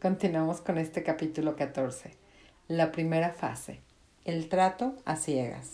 Continuamos 0.00 0.62
con 0.62 0.78
este 0.78 1.02
capítulo 1.02 1.56
14. 1.56 2.12
La 2.68 2.90
primera 2.90 3.34
fase. 3.34 3.80
El 4.24 4.48
trato 4.48 4.94
a 5.04 5.16
ciegas. 5.16 5.72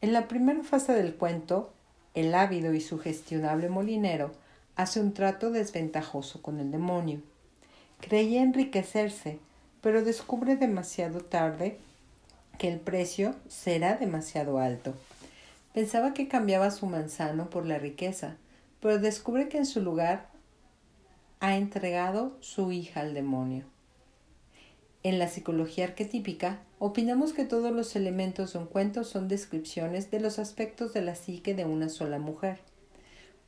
En 0.00 0.14
la 0.14 0.26
primera 0.26 0.62
fase 0.62 0.94
del 0.94 1.16
cuento, 1.16 1.70
el 2.14 2.34
ávido 2.34 2.72
y 2.72 2.80
sugestionable 2.80 3.68
molinero 3.68 4.32
hace 4.74 5.00
un 5.00 5.12
trato 5.12 5.50
desventajoso 5.50 6.40
con 6.40 6.60
el 6.60 6.70
demonio. 6.70 7.20
Creía 8.00 8.40
enriquecerse, 8.40 9.38
pero 9.82 10.02
descubre 10.02 10.56
demasiado 10.56 11.20
tarde 11.20 11.76
que 12.56 12.72
el 12.72 12.80
precio 12.80 13.34
será 13.48 13.96
demasiado 13.96 14.58
alto. 14.58 14.94
Pensaba 15.74 16.14
que 16.14 16.26
cambiaba 16.26 16.70
su 16.70 16.86
manzano 16.86 17.50
por 17.50 17.66
la 17.66 17.76
riqueza, 17.76 18.38
pero 18.80 18.98
descubre 18.98 19.50
que 19.50 19.58
en 19.58 19.66
su 19.66 19.82
lugar 19.82 20.29
ha 21.40 21.56
entregado 21.56 22.36
su 22.40 22.70
hija 22.70 23.00
al 23.00 23.14
demonio. 23.14 23.64
En 25.02 25.18
la 25.18 25.26
psicología 25.26 25.86
arquetípica, 25.86 26.60
opinamos 26.78 27.32
que 27.32 27.46
todos 27.46 27.72
los 27.72 27.96
elementos 27.96 28.52
de 28.52 28.58
un 28.58 28.66
cuento 28.66 29.04
son 29.04 29.26
descripciones 29.26 30.10
de 30.10 30.20
los 30.20 30.38
aspectos 30.38 30.92
de 30.92 31.00
la 31.00 31.14
psique 31.14 31.54
de 31.54 31.64
una 31.64 31.88
sola 31.88 32.18
mujer. 32.18 32.60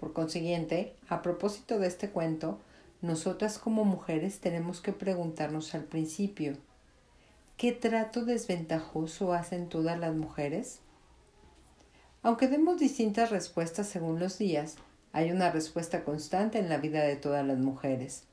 Por 0.01 0.15
consiguiente, 0.15 0.95
a 1.11 1.21
propósito 1.21 1.79
de 1.79 1.89
este 1.89 2.09
cuento, 2.09 2.59
nosotras 3.03 3.59
como 3.59 3.85
mujeres 3.85 4.41
tenemos 4.41 4.81
que 4.81 4.93
preguntarnos 4.93 5.75
al 5.75 5.85
principio, 5.85 6.57
¿qué 7.59 7.73
trato 7.73 8.25
desventajoso 8.25 9.35
hacen 9.35 9.69
todas 9.69 10.01
las 10.01 10.15
mujeres? 10.15 10.81
Aunque 12.23 12.49
demos 12.49 12.79
distintas 12.79 13.31
respuestas 13.31 13.87
según 13.87 14.19
los 14.19 14.39
días, 14.39 14.77
hay 15.13 15.31
una 15.31 15.51
respuesta 15.51 16.05
constante 16.05 16.59
en 16.59 16.69
la 16.69 16.79
vida 16.79 17.03
de 17.03 17.17
todas 17.17 17.47
las 17.47 17.59
mujeres. 17.59 18.25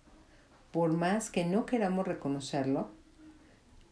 Por 0.71 0.93
más 0.93 1.29
que 1.29 1.45
no 1.45 1.65
queramos 1.65 2.07
reconocerlo, 2.07 2.89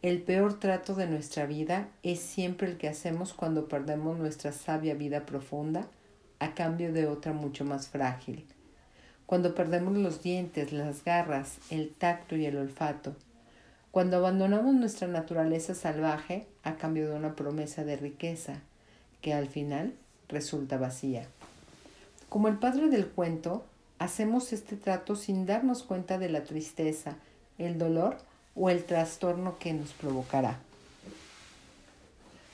el 0.00 0.22
peor 0.22 0.58
trato 0.58 0.94
de 0.94 1.06
nuestra 1.06 1.44
vida 1.44 1.88
es 2.02 2.20
siempre 2.20 2.68
el 2.68 2.78
que 2.78 2.88
hacemos 2.88 3.34
cuando 3.34 3.68
perdemos 3.68 4.16
nuestra 4.16 4.52
sabia 4.52 4.94
vida 4.94 5.26
profunda 5.26 5.88
a 6.38 6.54
cambio 6.54 6.92
de 6.92 7.06
otra 7.06 7.32
mucho 7.32 7.64
más 7.64 7.88
frágil. 7.88 8.46
Cuando 9.26 9.54
perdemos 9.54 9.96
los 9.98 10.22
dientes, 10.22 10.72
las 10.72 11.04
garras, 11.04 11.58
el 11.70 11.90
tacto 11.90 12.36
y 12.36 12.46
el 12.46 12.56
olfato. 12.56 13.16
Cuando 13.90 14.16
abandonamos 14.18 14.74
nuestra 14.74 15.08
naturaleza 15.08 15.74
salvaje 15.74 16.46
a 16.62 16.76
cambio 16.76 17.10
de 17.10 17.16
una 17.16 17.34
promesa 17.34 17.84
de 17.84 17.96
riqueza 17.96 18.60
que 19.20 19.34
al 19.34 19.48
final 19.48 19.94
resulta 20.28 20.78
vacía. 20.78 21.26
Como 22.28 22.48
el 22.48 22.58
padre 22.58 22.88
del 22.88 23.06
cuento, 23.06 23.64
hacemos 23.98 24.52
este 24.52 24.76
trato 24.76 25.16
sin 25.16 25.46
darnos 25.46 25.82
cuenta 25.82 26.18
de 26.18 26.28
la 26.28 26.44
tristeza, 26.44 27.16
el 27.56 27.78
dolor 27.78 28.18
o 28.54 28.68
el 28.68 28.84
trastorno 28.84 29.58
que 29.58 29.72
nos 29.72 29.92
provocará. 29.92 30.58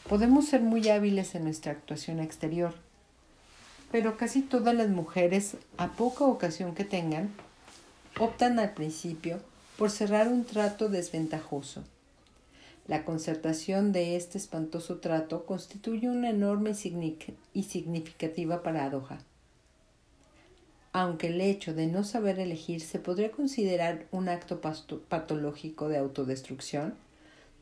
Podemos 0.09 0.47
ser 0.47 0.61
muy 0.61 0.89
hábiles 0.91 1.35
en 1.35 1.43
nuestra 1.43 1.73
actuación 1.73 2.21
exterior, 2.21 2.73
pero 3.91 4.17
casi 4.17 4.43
todas 4.43 4.77
las 4.77 4.91
mujeres, 4.91 5.57
a 5.77 5.89
poca 5.89 6.25
ocasión 6.25 6.77
que 6.77 6.85
tengan, 6.85 7.31
optan 8.21 8.61
al 8.61 8.75
principio 8.75 9.41
por 9.77 9.91
cerrar 9.91 10.29
un 10.29 10.45
trato 10.45 10.89
desventajoso. 10.89 11.83
La 12.87 13.05
concertación 13.05 13.91
de 13.91 14.15
este 14.15 14.39
espantoso 14.39 14.99
trato 14.99 15.47
constituye 15.47 16.09
una 16.09 16.31
enorme 16.31 16.75
y 17.55 17.63
significativa 17.65 18.63
paradoja 18.63 19.19
aunque 20.95 21.27
el 21.27 21.41
hecho 21.41 21.75
de 21.75 21.89
no 21.89 22.05
saber 22.05 22.39
elegir 22.39 22.81
se 22.81 23.01
podría 23.01 23.33
considerar 23.33 24.07
un 24.13 24.29
acto 24.29 24.61
patológico 24.61 25.89
de 25.89 25.99
autodestrucción, 25.99 26.95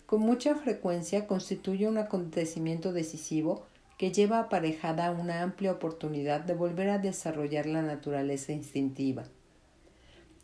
con 0.05 0.20
mucha 0.20 0.55
frecuencia 0.55 1.27
constituye 1.27 1.89
un 1.89 1.97
acontecimiento 1.97 2.92
decisivo 2.92 3.64
que 3.97 4.12
lleva 4.12 4.39
aparejada 4.39 5.11
una 5.12 5.40
amplia 5.40 5.73
oportunidad 5.73 6.42
de 6.42 6.52
volver 6.52 6.90
a 6.90 6.98
desarrollar 6.98 7.64
la 7.64 7.80
naturaleza 7.80 8.52
instintiva. 8.52 9.24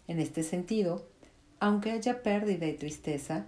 En 0.07 0.19
este 0.19 0.43
sentido, 0.43 1.05
aunque 1.61 1.91
haya 1.91 2.23
pérdida 2.23 2.67
y 2.67 2.73
tristeza, 2.73 3.45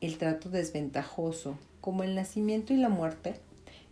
el 0.00 0.18
trato 0.18 0.50
desventajoso, 0.50 1.58
como 1.80 2.04
el 2.04 2.14
nacimiento 2.14 2.72
y 2.72 2.76
la 2.76 2.90
muerte, 2.90 3.40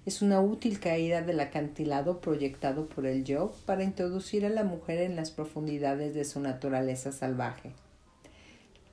es 0.04 0.20
una 0.20 0.40
útil 0.40 0.80
caída 0.80 1.22
del 1.22 1.38
acantilado 1.38 2.20
proyectado 2.20 2.88
por 2.88 3.06
el 3.06 3.22
yo 3.22 3.54
para 3.66 3.84
introducir 3.84 4.44
a 4.44 4.48
la 4.48 4.64
mujer 4.64 4.98
en 4.98 5.14
las 5.14 5.30
profundidades 5.30 6.12
de 6.14 6.24
su 6.24 6.40
naturaleza 6.40 7.12
salvaje. 7.12 7.70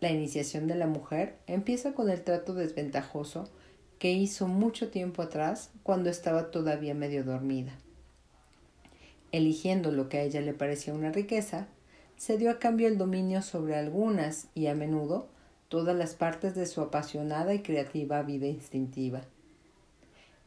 La 0.02 0.12
iniciación 0.12 0.68
de 0.68 0.76
la 0.76 0.86
mujer 0.86 1.36
empieza 1.48 1.94
con 1.94 2.10
el 2.10 2.22
trato 2.22 2.54
desventajoso 2.54 3.50
que 3.98 4.12
hizo 4.12 4.48
mucho 4.48 4.90
tiempo 4.90 5.24
atrás 5.24 5.72
cuando 5.82 6.10
estaba 6.12 6.52
todavía 6.52 6.94
medio 6.94 7.24
dormida. 7.24 7.74
Eligiendo 9.32 9.92
lo 9.92 10.10
que 10.10 10.20
a 10.20 10.24
ella 10.24 10.42
le 10.42 10.54
parecía 10.54 10.94
una 10.94 11.12
riqueza, 11.12 11.68
se 12.18 12.38
dio 12.38 12.52
a 12.52 12.60
cambio 12.60 12.88
el 12.88 12.98
dominio 12.98 13.42
sobre 13.42 13.76
algunas 13.76 14.48
y 14.54 14.68
a 14.68 14.76
menudo 14.76 15.28
todas 15.70 15.96
las 15.96 16.14
partes 16.14 16.56
de 16.56 16.66
su 16.66 16.82
apasionada 16.82 17.54
y 17.54 17.60
creativa 17.60 18.22
vida 18.22 18.48
instintiva. 18.48 19.22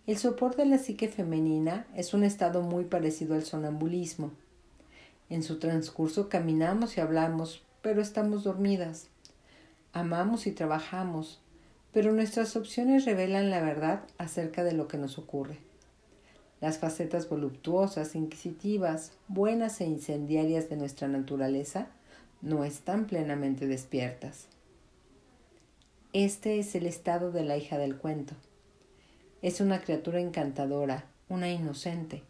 El 0.04 0.18
sopor 0.18 0.56
de 0.56 0.66
la 0.66 0.78
psique 0.78 1.06
femenina 1.06 1.86
es 1.94 2.12
un 2.12 2.24
estado 2.24 2.62
muy 2.62 2.84
parecido 2.84 3.36
al 3.36 3.44
sonambulismo. 3.44 4.32
En 5.30 5.44
su 5.44 5.60
transcurso 5.60 6.28
caminamos 6.28 6.96
y 6.96 7.00
hablamos, 7.00 7.62
pero 7.82 8.02
estamos 8.02 8.42
dormidas. 8.42 9.06
Amamos 9.92 10.48
y 10.48 10.52
trabajamos, 10.52 11.40
pero 11.92 12.12
nuestras 12.12 12.56
opciones 12.56 13.04
revelan 13.04 13.48
la 13.48 13.60
verdad 13.60 14.02
acerca 14.18 14.64
de 14.64 14.72
lo 14.72 14.88
que 14.88 14.98
nos 14.98 15.18
ocurre. 15.18 15.58
Las 16.60 16.78
facetas 16.78 17.28
voluptuosas, 17.28 18.16
inquisitivas, 18.16 19.12
buenas 19.28 19.80
e 19.80 19.84
incendiarias 19.84 20.69
de 20.69 20.78
nuestra 20.78 21.06
naturaleza 21.06 21.86
no 22.40 22.64
están 22.64 23.06
plenamente 23.06 23.69
despiertas. 23.69 24.48
Este 26.12 26.58
es 26.58 26.74
el 26.74 26.86
estado 26.86 27.30
de 27.30 27.44
la 27.44 27.56
hija 27.56 27.78
del 27.78 27.96
cuento. 27.96 28.34
Es 29.42 29.60
una 29.60 29.80
criatura 29.80 30.20
encantadora, 30.20 31.04
una 31.28 31.50
inocente, 31.50 32.22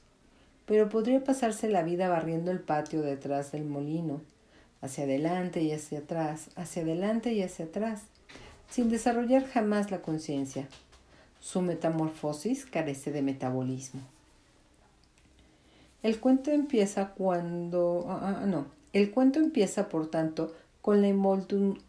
pero 0.65 0.89
podría 0.89 1.23
pasarse 1.23 1.69
la 1.69 1.83
vida 1.83 2.09
barriendo 2.09 2.51
el 2.51 2.61
patio 2.61 3.03
detrás 3.03 3.53
del 3.53 3.65
molino, 3.65 4.23
hacia 4.81 5.05
adelante 5.05 5.61
y 5.63 5.73
hacia 5.73 6.01
atrás, 6.01 6.49
hacia 6.57 6.83
adelante 6.83 7.33
y 7.35 7.43
hacia 7.43 7.67
atrás, 7.67 8.01
sin 8.71 8.89
desarrollar 8.89 9.47
jamás 9.47 9.91
la 9.91 10.01
conciencia. 10.01 10.67
Su 11.41 11.61
metamorfosis 11.61 12.65
carece 12.65 13.13
de 13.13 13.21
metabolismo. 13.21 14.01
El 16.03 16.19
cuento 16.19 16.51
empieza 16.51 17.11
cuando... 17.11 18.07
Ah, 18.09 18.41
ah, 18.43 18.47
no. 18.47 18.67
El 18.93 19.11
cuento 19.11 19.39
empieza, 19.39 19.89
por 19.89 20.11
tanto, 20.11 20.53
con 20.81 21.01
la 21.01 21.09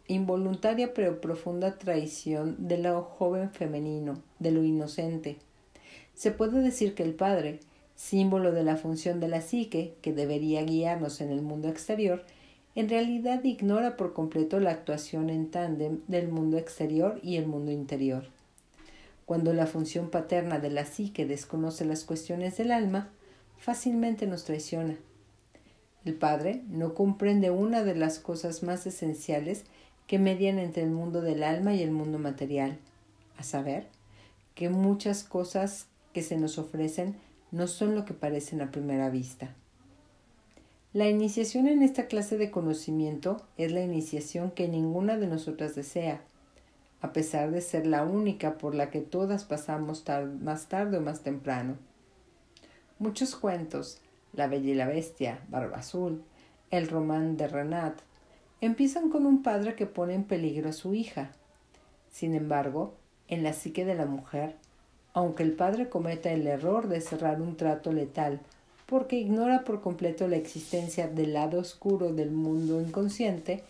involuntaria 0.06 0.94
pero 0.94 1.20
profunda 1.20 1.76
traición 1.78 2.68
de 2.68 2.78
lo 2.78 3.02
joven 3.02 3.50
femenino, 3.50 4.14
de 4.44 4.52
lo 4.52 4.62
inocente. 4.62 5.38
Se 6.14 6.30
puede 6.30 6.60
decir 6.60 6.94
que 6.94 7.02
el 7.02 7.14
padre, 7.14 7.58
símbolo 7.96 8.52
de 8.52 8.62
la 8.62 8.76
función 8.76 9.18
de 9.18 9.26
la 9.26 9.40
psique 9.40 9.94
que 10.02 10.12
debería 10.12 10.62
guiarnos 10.62 11.20
en 11.20 11.30
el 11.30 11.42
mundo 11.42 11.68
exterior, 11.68 12.22
en 12.76 12.88
realidad 12.88 13.42
ignora 13.42 13.96
por 13.96 14.12
completo 14.12 14.60
la 14.60 14.70
actuación 14.70 15.28
en 15.28 15.50
tándem 15.50 15.98
del 16.06 16.28
mundo 16.28 16.56
exterior 16.58 17.18
y 17.24 17.34
el 17.34 17.48
mundo 17.48 17.72
interior. 17.72 18.26
Cuando 19.26 19.52
la 19.52 19.66
función 19.66 20.10
paterna 20.10 20.60
de 20.60 20.70
la 20.70 20.84
psique 20.84 21.26
desconoce 21.26 21.84
las 21.84 22.04
cuestiones 22.04 22.56
del 22.56 22.70
alma, 22.70 23.10
fácilmente 23.58 24.28
nos 24.28 24.44
traiciona 24.44 24.96
el 26.04 26.14
Padre 26.14 26.62
no 26.68 26.94
comprende 26.94 27.50
una 27.50 27.82
de 27.82 27.94
las 27.94 28.18
cosas 28.18 28.62
más 28.62 28.86
esenciales 28.86 29.64
que 30.06 30.18
median 30.18 30.58
entre 30.58 30.82
el 30.82 30.90
mundo 30.90 31.22
del 31.22 31.42
alma 31.42 31.74
y 31.74 31.82
el 31.82 31.90
mundo 31.90 32.18
material, 32.18 32.78
a 33.38 33.42
saber, 33.42 33.86
que 34.54 34.68
muchas 34.68 35.24
cosas 35.24 35.86
que 36.12 36.22
se 36.22 36.36
nos 36.36 36.58
ofrecen 36.58 37.16
no 37.50 37.66
son 37.66 37.94
lo 37.94 38.04
que 38.04 38.14
parecen 38.14 38.60
a 38.60 38.70
primera 38.70 39.10
vista. 39.10 39.54
La 40.92 41.08
iniciación 41.08 41.66
en 41.66 41.82
esta 41.82 42.06
clase 42.06 42.38
de 42.38 42.52
conocimiento 42.52 43.42
es 43.56 43.72
la 43.72 43.82
iniciación 43.82 44.52
que 44.52 44.68
ninguna 44.68 45.16
de 45.16 45.26
nosotras 45.26 45.74
desea, 45.74 46.22
a 47.00 47.12
pesar 47.12 47.50
de 47.50 47.60
ser 47.60 47.86
la 47.86 48.04
única 48.04 48.58
por 48.58 48.74
la 48.74 48.90
que 48.90 49.00
todas 49.00 49.44
pasamos 49.44 50.04
más 50.40 50.68
tarde 50.68 50.98
o 50.98 51.00
más 51.00 51.22
temprano. 51.22 51.76
Muchos 53.00 53.34
cuentos, 53.34 54.00
la 54.32 54.46
Bella 54.46 54.70
y 54.70 54.74
la 54.74 54.86
Bestia, 54.86 55.40
Barba 55.48 55.78
Azul, 55.78 56.22
El 56.70 56.88
román 56.88 57.36
de 57.36 57.48
Renat, 57.48 58.00
empiezan 58.60 59.10
con 59.10 59.26
un 59.26 59.42
padre 59.42 59.74
que 59.74 59.86
pone 59.86 60.14
en 60.14 60.24
peligro 60.24 60.68
a 60.68 60.72
su 60.72 60.94
hija. 60.94 61.32
Sin 62.08 62.34
embargo, 62.34 62.94
en 63.28 63.42
la 63.42 63.52
psique 63.52 63.84
de 63.84 63.94
la 63.94 64.06
mujer, 64.06 64.56
aunque 65.12 65.42
el 65.42 65.52
padre 65.52 65.88
cometa 65.88 66.32
el 66.32 66.46
error 66.46 66.88
de 66.88 67.00
cerrar 67.00 67.40
un 67.40 67.56
trato 67.56 67.92
letal 67.92 68.40
porque 68.86 69.16
ignora 69.16 69.64
por 69.64 69.80
completo 69.80 70.28
la 70.28 70.36
existencia 70.36 71.08
del 71.08 71.32
lado 71.32 71.58
oscuro 71.58 72.12
del 72.12 72.30
mundo 72.30 72.80
inconsciente, 72.80 73.62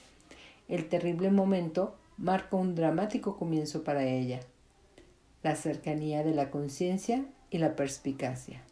el 0.69 0.89
terrible 0.89 1.31
momento 1.31 1.95
marca 2.17 2.56
un 2.56 2.75
dramático 2.75 3.37
comienzo 3.37 3.85
para 3.85 4.05
ella, 4.05 4.41
la 5.43 5.56
cercanía 5.56 6.25
de 6.25 6.35
la 6.35 6.51
conciencia 6.51 7.25
y 7.51 7.59
la 7.59 7.77
perspicacia. 7.77 8.62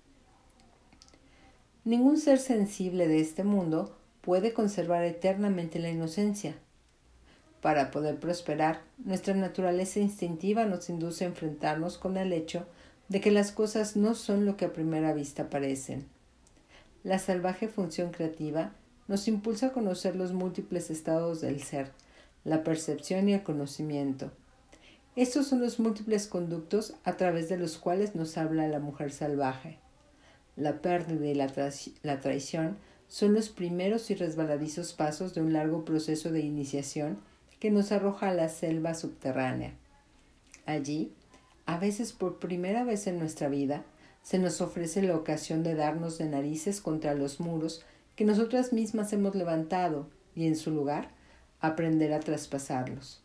Ningún 1.85 2.19
ser 2.19 2.39
sensible 2.39 3.09
de 3.09 3.21
este 3.21 3.45
mundo 3.45 3.97
puede 4.21 4.53
conservar 4.53 5.05
eternamente 5.05 5.79
la 5.79 5.91
inocencia. 5.91 6.55
Para 7.63 7.93
poder 7.93 8.19
prosperar, 8.19 8.81
nuestra 8.99 9.35
naturaleza 9.35 10.01
instintiva 10.01 10.65
nos 10.65 10.91
induce 10.91 11.25
a 11.25 11.29
enfrentarnos 11.29 11.97
con 11.97 12.17
el 12.17 12.33
hecho 12.33 12.67
de 13.09 13.21
que 13.21 13.31
las 13.31 13.53
cosas 13.53 13.97
no 13.97 14.17
son 14.17 14.45
lo 14.45 14.57
que 14.57 14.65
a 14.65 14.73
primera 14.73 15.15
vista 15.15 15.49
parecen. 15.49 16.05
La 17.05 17.21
salvaje 17.21 17.69
función 17.69 18.11
creativa 18.11 18.73
nos 19.07 19.29
impulsa 19.29 19.69
a 19.69 19.73
conocer 19.73 20.17
los 20.17 20.33
múltiples 20.33 20.91
estados 20.91 21.41
del 21.41 21.63
ser, 21.63 21.93
la 22.43 22.65
percepción 22.65 23.29
y 23.29 23.35
el 23.35 23.45
conocimiento. 23.45 24.33
Estos 25.15 25.47
son 25.47 25.61
los 25.61 25.79
múltiples 25.79 26.27
conductos 26.27 26.95
a 27.05 27.17
través 27.17 27.49
de 27.49 27.59
los 27.59 27.79
cuales 27.79 28.17
nos 28.17 28.39
habla 28.39 28.67
la 28.67 28.81
mujer 28.81 29.13
salvaje. 29.13 29.79
La 30.57 30.83
pérdida 30.83 31.27
y 31.27 31.35
la, 31.35 31.53
la 32.03 32.21
traición 32.21 32.77
son 33.07 33.35
los 33.35 33.51
primeros 33.51 34.11
y 34.11 34.17
resbaladizos 34.17 34.95
pasos 34.95 35.33
de 35.33 35.43
un 35.43 35.53
largo 35.53 35.85
proceso 35.85 36.33
de 36.33 36.41
iniciación 36.41 37.19
que 37.63 37.71
nos 37.71 37.93
arroja 37.93 38.31
a 38.31 38.35
la 38.35 38.49
selva 38.49 38.93
subterránea. 38.93 39.75
Allí, 40.67 41.13
a 41.65 41.79
veces 41.79 42.13
por 42.13 42.41
primera 42.41 42.83
vez 42.83 43.07
en 43.07 43.21
nuestra 43.21 43.49
vida, 43.49 43.85
se 44.25 44.41
nos 44.41 44.61
ofrece 44.61 45.01
la 45.01 45.15
ocasión 45.15 45.63
de 45.63 45.77
darnos 45.77 46.19
de 46.19 46.25
narices 46.25 46.81
contra 46.81 47.15
los 47.15 47.39
muros 47.39 47.85
que 48.17 48.25
nosotras 48.25 48.73
mismas 48.73 49.13
hemos 49.13 49.37
levantado 49.37 50.09
y 50.35 50.49
en 50.49 50.57
su 50.57 50.73
lugar 50.73 51.13
aprender 51.61 52.13
a 52.13 52.19
traspasarlos. 52.19 53.23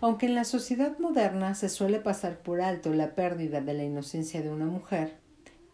Aunque 0.00 0.26
en 0.26 0.34
la 0.34 0.44
sociedad 0.44 0.98
moderna 0.98 1.54
se 1.54 1.70
suele 1.70 2.00
pasar 2.00 2.40
por 2.40 2.60
alto 2.60 2.92
la 2.92 3.14
pérdida 3.14 3.62
de 3.62 3.72
la 3.72 3.84
inocencia 3.84 4.42
de 4.42 4.50
una 4.50 4.66
mujer, 4.66 5.14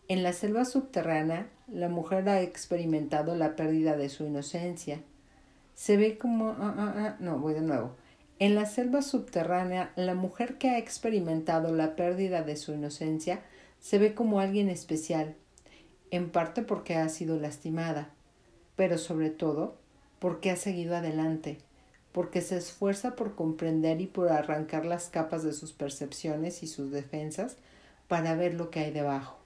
en 0.07 0.23
la 0.23 0.33
selva 0.33 0.65
subterránea 0.65 1.49
la 1.67 1.89
mujer 1.89 2.29
ha 2.29 2.41
experimentado 2.41 3.35
la 3.35 3.57
pérdida 3.57 3.97
de 3.97 4.09
su 4.09 4.27
inocencia. 4.27 5.03
Se 5.75 5.97
ve 5.97 6.19
como... 6.19 6.51
Ah, 6.51 6.75
ah, 6.77 6.95
ah, 6.97 7.17
no, 7.21 7.39
voy 7.39 7.55
de 7.55 7.61
nuevo. 7.61 7.97
En 8.39 8.55
la 8.55 8.67
selva 8.67 9.03
subterránea, 9.03 9.93
la 9.97 10.15
mujer 10.15 10.59
que 10.59 10.71
ha 10.71 10.79
experimentado 10.79 11.73
la 11.73 11.95
pérdida 11.95 12.43
de 12.43 12.57
su 12.57 12.73
inocencia 12.73 13.41
se 13.79 13.99
ve 13.99 14.15
como 14.15 14.41
alguien 14.41 14.69
especial, 14.69 15.37
en 16.11 16.31
parte 16.31 16.63
porque 16.63 16.97
ha 16.97 17.09
sido 17.09 17.39
lastimada, 17.39 18.11
pero 18.77 18.99
sobre 18.99 19.31
todo 19.31 19.77
porque 20.19 20.51
ha 20.51 20.57
seguido 20.57 20.97
adelante, 20.97 21.59
porque 22.11 22.41
se 22.41 22.57
esfuerza 22.57 23.17
por 23.17 23.35
comprender 23.35 24.01
y 24.01 24.07
por 24.07 24.31
arrancar 24.31 24.87
las 24.87 25.09
capas 25.09 25.43
de 25.43 25.53
sus 25.53 25.73
percepciones 25.73 26.63
y 26.63 26.67
sus 26.67 26.91
defensas 26.91 27.57
para 28.09 28.35
ver 28.35 28.55
lo 28.55 28.71
que 28.71 28.81
hay 28.81 28.91
debajo. 28.91 29.39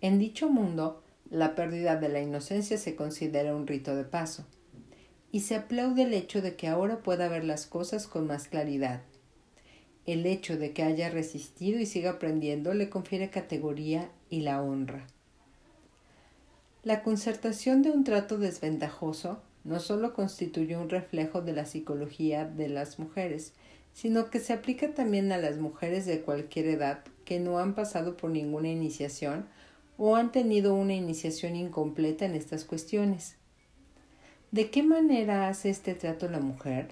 En 0.00 0.18
dicho 0.18 0.48
mundo, 0.48 1.02
la 1.28 1.54
pérdida 1.54 1.96
de 1.96 2.08
la 2.08 2.20
inocencia 2.20 2.78
se 2.78 2.94
considera 2.94 3.54
un 3.54 3.66
rito 3.66 3.96
de 3.96 4.04
paso 4.04 4.46
y 5.30 5.40
se 5.40 5.54
aplaude 5.54 6.02
el 6.02 6.14
hecho 6.14 6.40
de 6.42 6.56
que 6.56 6.68
ahora 6.68 6.98
pueda 6.98 7.28
ver 7.28 7.44
las 7.44 7.66
cosas 7.66 8.06
con 8.06 8.26
más 8.26 8.48
claridad. 8.48 9.02
El 10.06 10.24
hecho 10.24 10.56
de 10.56 10.72
que 10.72 10.82
haya 10.82 11.10
resistido 11.10 11.78
y 11.78 11.86
siga 11.86 12.12
aprendiendo 12.12 12.72
le 12.72 12.88
confiere 12.88 13.28
categoría 13.28 14.10
y 14.30 14.40
la 14.40 14.62
honra. 14.62 15.06
La 16.82 17.02
concertación 17.02 17.82
de 17.82 17.90
un 17.90 18.04
trato 18.04 18.38
desventajoso 18.38 19.42
no 19.64 19.80
solo 19.80 20.14
constituye 20.14 20.76
un 20.76 20.88
reflejo 20.88 21.42
de 21.42 21.52
la 21.52 21.66
psicología 21.66 22.46
de 22.46 22.68
las 22.68 22.98
mujeres, 22.98 23.52
sino 23.92 24.30
que 24.30 24.40
se 24.40 24.52
aplica 24.52 24.94
también 24.94 25.32
a 25.32 25.38
las 25.38 25.58
mujeres 25.58 26.06
de 26.06 26.22
cualquier 26.22 26.68
edad 26.68 27.00
que 27.24 27.40
no 27.40 27.58
han 27.58 27.74
pasado 27.74 28.16
por 28.16 28.30
ninguna 28.30 28.68
iniciación 28.68 29.46
o 29.98 30.16
han 30.16 30.32
tenido 30.32 30.74
una 30.74 30.94
iniciación 30.94 31.56
incompleta 31.56 32.24
en 32.24 32.34
estas 32.34 32.64
cuestiones. 32.64 33.36
¿De 34.50 34.70
qué 34.70 34.82
manera 34.82 35.50
hace 35.50 35.68
este 35.68 35.92
trato 35.94 36.26
la 36.26 36.40
mujer? 36.40 36.88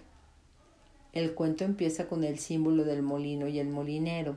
El 1.14 1.32
cuento 1.32 1.64
empieza 1.64 2.06
con 2.06 2.22
el 2.22 2.38
símbolo 2.38 2.84
del 2.84 3.00
molino 3.00 3.48
y 3.48 3.58
el 3.58 3.70
molinero. 3.70 4.36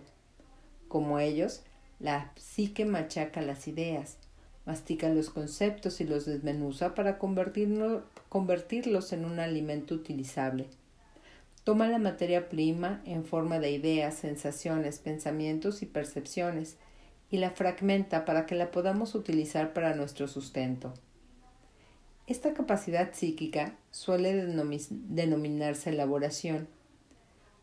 Como 0.87 1.19
ellos, 1.19 1.63
la 1.99 2.31
psique 2.37 2.85
machaca 2.85 3.41
las 3.41 3.67
ideas, 3.67 4.15
mastica 4.65 5.09
los 5.09 5.29
conceptos 5.31 5.99
y 5.99 6.05
los 6.05 6.25
desmenuza 6.27 6.95
para 6.95 7.17
convertirlos 7.17 9.11
en 9.11 9.25
un 9.25 9.41
alimento 9.41 9.95
utilizable. 9.95 10.67
Toma 11.65 11.89
la 11.89 11.99
materia 11.99 12.47
prima 12.47 13.01
en 13.03 13.25
forma 13.25 13.59
de 13.59 13.71
ideas, 13.71 14.15
sensaciones, 14.15 14.99
pensamientos 14.99 15.81
y 15.81 15.87
percepciones 15.87 16.77
y 17.29 17.39
la 17.39 17.49
fragmenta 17.49 18.23
para 18.23 18.45
que 18.45 18.55
la 18.55 18.71
podamos 18.71 19.13
utilizar 19.13 19.73
para 19.73 19.93
nuestro 19.93 20.29
sustento. 20.29 20.93
Esta 22.29 22.53
capacidad 22.53 23.11
psíquica 23.11 23.75
suele 23.89 24.45
denominarse 24.45 25.89
elaboración. 25.89 26.67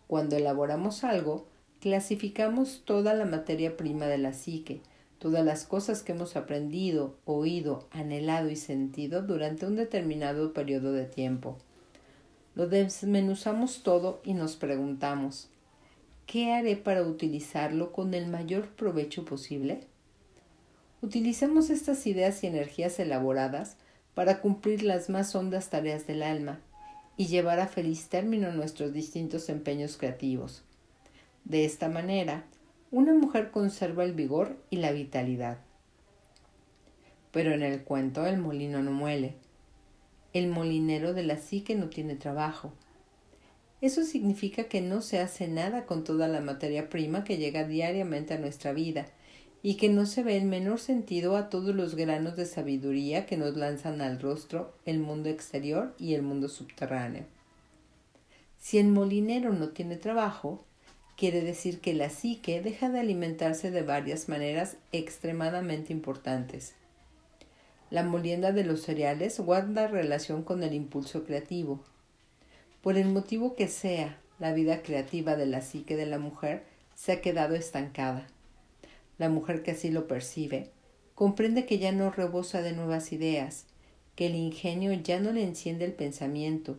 Cuando 0.08 0.34
elaboramos 0.34 1.04
algo, 1.04 1.46
clasificamos 1.80 2.82
toda 2.84 3.14
la 3.14 3.26
materia 3.26 3.76
prima 3.76 4.06
de 4.06 4.18
la 4.18 4.32
psique, 4.32 4.80
todas 5.20 5.44
las 5.44 5.66
cosas 5.66 6.02
que 6.02 6.10
hemos 6.10 6.34
aprendido, 6.34 7.14
oído, 7.26 7.86
anhelado 7.92 8.50
y 8.50 8.56
sentido 8.56 9.22
durante 9.22 9.66
un 9.66 9.76
determinado 9.76 10.52
periodo 10.52 10.90
de 10.90 11.04
tiempo. 11.04 11.58
Lo 12.56 12.66
desmenuzamos 12.66 13.84
todo 13.84 14.20
y 14.24 14.34
nos 14.34 14.56
preguntamos, 14.56 15.48
¿qué 16.26 16.52
haré 16.52 16.74
para 16.74 17.02
utilizarlo 17.02 17.92
con 17.92 18.14
el 18.14 18.26
mayor 18.26 18.66
provecho 18.70 19.24
posible? 19.24 19.82
Utilicemos 21.02 21.70
estas 21.70 22.04
ideas 22.08 22.42
y 22.42 22.48
energías 22.48 22.98
elaboradas 22.98 23.76
para 24.16 24.40
cumplir 24.40 24.82
las 24.82 25.10
más 25.10 25.34
hondas 25.34 25.68
tareas 25.68 26.06
del 26.06 26.22
alma 26.22 26.58
y 27.18 27.26
llevar 27.26 27.60
a 27.60 27.66
feliz 27.66 28.08
término 28.08 28.50
nuestros 28.50 28.94
distintos 28.94 29.50
empeños 29.50 29.98
creativos. 29.98 30.62
De 31.44 31.66
esta 31.66 31.90
manera, 31.90 32.44
una 32.90 33.12
mujer 33.12 33.50
conserva 33.50 34.04
el 34.04 34.14
vigor 34.14 34.56
y 34.70 34.76
la 34.76 34.90
vitalidad. 34.90 35.58
Pero 37.30 37.52
en 37.52 37.62
el 37.62 37.82
cuento 37.84 38.24
el 38.24 38.38
molino 38.38 38.82
no 38.82 38.90
muele. 38.90 39.34
El 40.32 40.46
molinero 40.46 41.12
de 41.12 41.22
la 41.22 41.36
psique 41.36 41.74
no 41.74 41.90
tiene 41.90 42.14
trabajo. 42.14 42.72
Eso 43.82 44.02
significa 44.02 44.64
que 44.64 44.80
no 44.80 45.02
se 45.02 45.20
hace 45.20 45.46
nada 45.46 45.84
con 45.84 46.04
toda 46.04 46.26
la 46.26 46.40
materia 46.40 46.88
prima 46.88 47.22
que 47.22 47.36
llega 47.36 47.68
diariamente 47.68 48.32
a 48.32 48.38
nuestra 48.38 48.72
vida 48.72 49.08
y 49.62 49.76
que 49.76 49.88
no 49.88 50.06
se 50.06 50.22
ve 50.22 50.36
el 50.36 50.44
menor 50.44 50.78
sentido 50.78 51.36
a 51.36 51.48
todos 51.48 51.74
los 51.74 51.94
granos 51.94 52.36
de 52.36 52.46
sabiduría 52.46 53.26
que 53.26 53.36
nos 53.36 53.56
lanzan 53.56 54.00
al 54.00 54.20
rostro 54.20 54.72
el 54.84 55.00
mundo 55.00 55.28
exterior 55.28 55.94
y 55.98 56.14
el 56.14 56.22
mundo 56.22 56.48
subterráneo. 56.48 57.24
Si 58.58 58.78
el 58.78 58.88
molinero 58.88 59.52
no 59.52 59.70
tiene 59.70 59.96
trabajo, 59.96 60.64
quiere 61.16 61.40
decir 61.40 61.80
que 61.80 61.94
la 61.94 62.10
psique 62.10 62.60
deja 62.60 62.90
de 62.90 63.00
alimentarse 63.00 63.70
de 63.70 63.82
varias 63.82 64.28
maneras 64.28 64.76
extremadamente 64.92 65.92
importantes. 65.92 66.74
La 67.90 68.02
molienda 68.02 68.52
de 68.52 68.64
los 68.64 68.82
cereales 68.82 69.38
guarda 69.40 69.86
relación 69.86 70.42
con 70.42 70.62
el 70.62 70.74
impulso 70.74 71.24
creativo. 71.24 71.80
Por 72.82 72.98
el 72.98 73.08
motivo 73.08 73.54
que 73.54 73.68
sea, 73.68 74.20
la 74.38 74.52
vida 74.52 74.82
creativa 74.82 75.36
de 75.36 75.46
la 75.46 75.60
psique 75.60 75.96
de 75.96 76.06
la 76.06 76.18
mujer 76.18 76.64
se 76.94 77.12
ha 77.12 77.20
quedado 77.20 77.54
estancada 77.54 78.26
la 79.18 79.28
mujer 79.28 79.62
que 79.62 79.72
así 79.72 79.90
lo 79.90 80.06
percibe, 80.06 80.70
comprende 81.14 81.66
que 81.66 81.78
ya 81.78 81.92
no 81.92 82.10
rebosa 82.10 82.62
de 82.62 82.72
nuevas 82.72 83.12
ideas, 83.12 83.66
que 84.14 84.26
el 84.26 84.34
ingenio 84.34 84.92
ya 84.92 85.20
no 85.20 85.32
le 85.32 85.42
enciende 85.42 85.84
el 85.84 85.92
pensamiento, 85.92 86.78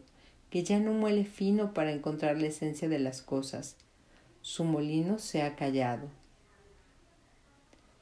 que 0.50 0.64
ya 0.64 0.80
no 0.80 0.94
muele 0.94 1.26
fino 1.26 1.74
para 1.74 1.92
encontrar 1.92 2.40
la 2.40 2.48
esencia 2.48 2.90
de 2.90 3.00
las 3.00 3.22
cosas. 3.22 3.76
Su 4.42 4.64
molino 4.64 5.20
se 5.20 5.42
ha 5.42 5.56
callado. 5.56 6.08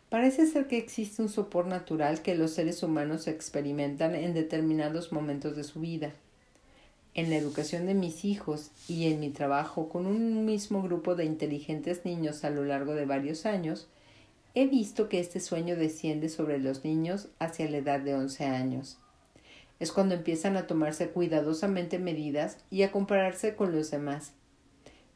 Parece 0.10 0.46
ser 0.46 0.68
que 0.68 0.78
existe 0.78 1.22
un 1.22 1.30
sopor 1.30 1.66
natural 1.66 2.22
que 2.22 2.36
los 2.36 2.52
seres 2.52 2.84
humanos 2.84 3.28
experimentan 3.28 4.16
en 4.16 4.34
determinados 4.34 5.12
momentos 5.12 5.56
de 5.56 5.64
su 5.64 5.80
vida. 5.80 6.14
En 7.16 7.30
la 7.30 7.38
educación 7.38 7.86
de 7.86 7.96
mis 7.96 8.24
hijos 8.24 8.72
y 8.88 9.08
en 9.08 9.20
mi 9.20 9.30
trabajo 9.30 9.90
con 9.90 10.06
un 10.06 10.46
mismo 10.46 10.82
grupo 10.82 11.16
de 11.16 11.26
inteligentes 11.26 12.06
niños 12.06 12.44
a 12.44 12.50
lo 12.50 12.64
largo 12.64 12.94
de 12.94 13.06
varios 13.06 13.46
años, 13.46 13.88
He 14.58 14.68
visto 14.68 15.10
que 15.10 15.20
este 15.20 15.42
sueño 15.42 15.76
desciende 15.76 16.30
sobre 16.30 16.60
los 16.60 16.86
niños 16.86 17.28
hacia 17.40 17.70
la 17.70 17.78
edad 17.78 18.00
de 18.00 18.16
once 18.16 18.46
años. 18.46 18.98
Es 19.82 19.92
cuando 19.92 20.16
empiezan 20.16 20.56
a 20.56 20.66
tomarse 20.66 21.10
cuidadosamente 21.10 22.00
medidas 22.00 22.58
y 22.72 22.84
a 22.84 22.92
compararse 22.94 23.56
con 23.56 23.76
los 23.76 23.92
demás. 23.92 24.32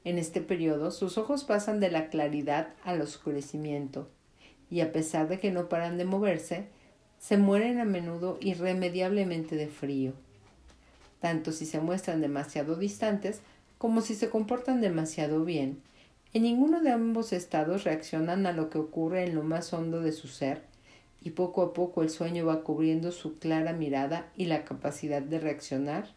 En 0.03 0.17
este 0.17 0.41
periodo 0.41 0.91
sus 0.91 1.17
ojos 1.17 1.45
pasan 1.45 1.79
de 1.79 1.89
la 1.89 2.09
claridad 2.09 2.73
al 2.83 2.99
oscurecimiento, 2.99 4.09
y 4.69 4.81
a 4.81 4.91
pesar 4.91 5.29
de 5.29 5.39
que 5.39 5.51
no 5.51 5.69
paran 5.69 5.97
de 5.97 6.03
moverse, 6.03 6.67
se 7.17 7.37
mueren 7.37 7.79
a 7.79 7.85
menudo 7.85 8.37
irremediablemente 8.41 9.55
de 9.55 9.67
frío. 9.67 10.13
tanto 11.19 11.51
si 11.51 11.65
se 11.65 11.79
muestran 11.79 12.21
demasiado 12.21 12.75
distantes 12.75 13.41
como 13.77 14.01
si 14.01 14.15
se 14.15 14.29
comportan 14.29 14.81
demasiado 14.81 15.45
bien. 15.45 15.81
En 16.31 16.43
ninguno 16.43 16.81
de 16.81 16.91
ambos 16.91 17.33
estados 17.33 17.85
reaccionan 17.85 18.45
a 18.45 18.51
lo 18.51 18.69
que 18.69 18.77
ocurre 18.77 19.23
en 19.23 19.33
lo 19.33 19.43
más 19.43 19.73
hondo 19.73 20.01
de 20.01 20.11
su 20.11 20.27
ser, 20.27 20.61
y 21.21 21.31
poco 21.31 21.63
a 21.63 21.73
poco 21.73 22.03
el 22.03 22.09
sueño 22.09 22.45
va 22.45 22.63
cubriendo 22.63 23.11
su 23.11 23.39
clara 23.39 23.73
mirada 23.73 24.31
y 24.35 24.45
la 24.45 24.63
capacidad 24.63 25.21
de 25.21 25.39
reaccionar 25.39 26.07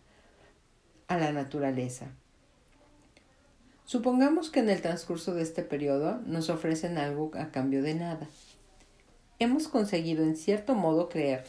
a 1.08 1.16
la 1.16 1.32
naturaleza. 1.32 2.08
Supongamos 3.84 4.50
que 4.50 4.60
en 4.60 4.70
el 4.70 4.80
transcurso 4.80 5.34
de 5.34 5.42
este 5.42 5.62
periodo 5.62 6.20
nos 6.24 6.50
ofrecen 6.50 6.98
algo 6.98 7.30
a 7.34 7.50
cambio 7.50 7.82
de 7.82 7.94
nada. 7.94 8.28
Hemos 9.38 9.66
conseguido 9.66 10.22
en 10.22 10.36
cierto 10.36 10.74
modo 10.74 11.08
creer 11.08 11.44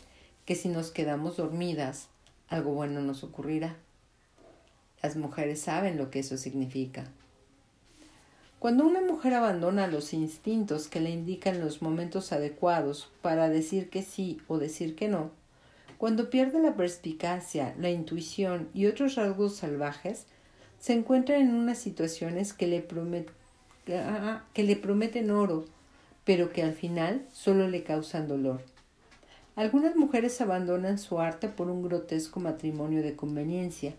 que 0.45 0.55
si 0.55 0.67
nos 0.67 0.89
quedamos 0.89 1.37
dormidas, 1.37 2.07
algo 2.47 2.73
bueno 2.73 3.01
nos 3.01 3.23
ocurrirá. 3.23 3.75
Las 5.01 5.15
mujeres 5.15 5.61
saben 5.61 5.97
lo 5.97 6.09
que 6.09 6.19
eso 6.19 6.37
significa. 6.37 7.05
Cuando 8.63 8.85
una 8.85 9.01
mujer 9.01 9.33
abandona 9.33 9.87
los 9.87 10.13
instintos 10.13 10.87
que 10.87 11.01
le 11.01 11.09
indican 11.09 11.59
los 11.59 11.81
momentos 11.81 12.31
adecuados 12.31 13.11
para 13.21 13.49
decir 13.49 13.89
que 13.89 14.03
sí 14.03 14.39
o 14.47 14.57
decir 14.57 14.95
que 14.95 15.09
no, 15.09 15.31
cuando 15.97 16.29
pierde 16.29 16.61
la 16.61 16.73
perspicacia, 16.77 17.75
la 17.77 17.89
intuición 17.89 18.69
y 18.73 18.85
otros 18.85 19.15
rasgos 19.15 19.57
salvajes, 19.57 20.27
se 20.79 20.93
encuentra 20.93 21.39
en 21.39 21.53
unas 21.53 21.77
situaciones 21.77 22.53
que 22.53 22.67
le, 22.67 22.85
que 24.53 24.63
le 24.63 24.75
prometen 24.77 25.31
oro, 25.31 25.65
pero 26.23 26.53
que 26.53 26.63
al 26.63 26.73
final 26.73 27.27
solo 27.33 27.67
le 27.67 27.83
causan 27.83 28.29
dolor. 28.29 28.61
Algunas 29.57 29.97
mujeres 29.97 30.39
abandonan 30.39 30.99
su 30.99 31.19
arte 31.19 31.49
por 31.49 31.69
un 31.69 31.83
grotesco 31.83 32.39
matrimonio 32.39 33.03
de 33.03 33.17
conveniencia, 33.17 33.93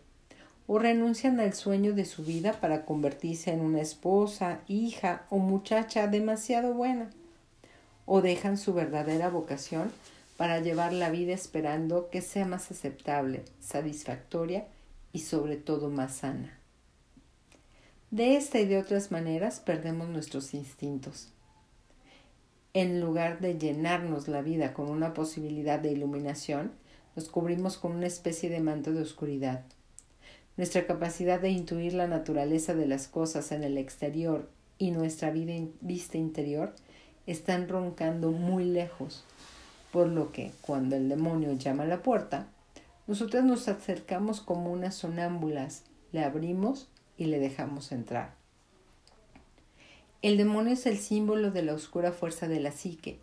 o 0.66 0.78
renuncian 0.78 1.40
al 1.40 1.52
sueño 1.52 1.92
de 1.92 2.04
su 2.04 2.24
vida 2.24 2.60
para 2.60 2.84
convertirse 2.84 3.52
en 3.52 3.60
una 3.60 3.80
esposa, 3.80 4.60
hija 4.66 5.26
o 5.30 5.38
muchacha 5.38 6.06
demasiado 6.06 6.74
buena, 6.74 7.10
o 8.06 8.22
dejan 8.22 8.56
su 8.56 8.72
verdadera 8.72 9.28
vocación 9.28 9.90
para 10.36 10.60
llevar 10.60 10.92
la 10.92 11.10
vida 11.10 11.32
esperando 11.32 12.08
que 12.10 12.22
sea 12.22 12.46
más 12.46 12.70
aceptable, 12.70 13.44
satisfactoria 13.60 14.66
y 15.12 15.20
sobre 15.20 15.56
todo 15.56 15.90
más 15.90 16.16
sana. 16.16 16.58
De 18.10 18.36
esta 18.36 18.60
y 18.60 18.66
de 18.66 18.78
otras 18.78 19.10
maneras 19.10 19.60
perdemos 19.60 20.08
nuestros 20.08 20.54
instintos. 20.54 21.28
En 22.72 23.00
lugar 23.00 23.40
de 23.40 23.58
llenarnos 23.58 24.28
la 24.28 24.42
vida 24.42 24.72
con 24.72 24.88
una 24.88 25.14
posibilidad 25.14 25.78
de 25.78 25.92
iluminación, 25.92 26.72
nos 27.14 27.28
cubrimos 27.28 27.76
con 27.76 27.92
una 27.92 28.06
especie 28.06 28.50
de 28.50 28.60
manto 28.60 28.92
de 28.92 29.02
oscuridad. 29.02 29.64
Nuestra 30.56 30.86
capacidad 30.86 31.40
de 31.40 31.50
intuir 31.50 31.94
la 31.94 32.06
naturaleza 32.06 32.74
de 32.74 32.86
las 32.86 33.08
cosas 33.08 33.50
en 33.52 33.64
el 33.64 33.76
exterior 33.76 34.48
y 34.78 34.92
nuestra 34.92 35.30
vista 35.30 36.16
interior 36.16 36.74
están 37.26 37.68
roncando 37.68 38.30
muy 38.30 38.64
lejos, 38.64 39.24
por 39.92 40.08
lo 40.08 40.30
que 40.30 40.52
cuando 40.60 40.96
el 40.96 41.08
demonio 41.08 41.52
llama 41.54 41.84
a 41.84 41.86
la 41.86 42.02
puerta, 42.02 42.48
nosotros 43.06 43.44
nos 43.44 43.68
acercamos 43.68 44.40
como 44.40 44.72
unas 44.72 44.94
sonámbulas, 44.94 45.82
le 46.12 46.22
abrimos 46.22 46.88
y 47.16 47.26
le 47.26 47.38
dejamos 47.38 47.92
entrar. 47.92 48.34
El 50.22 50.36
demonio 50.36 50.72
es 50.72 50.86
el 50.86 50.98
símbolo 50.98 51.50
de 51.50 51.62
la 51.62 51.74
oscura 51.74 52.12
fuerza 52.12 52.48
de 52.48 52.60
la 52.60 52.72
psique, 52.72 53.18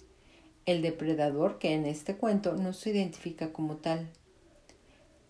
el 0.66 0.82
depredador 0.82 1.58
que 1.58 1.74
en 1.74 1.86
este 1.86 2.16
cuento 2.16 2.56
no 2.56 2.74
se 2.74 2.92
identifica 2.92 3.52
como 3.52 3.78
tal. 3.78 4.08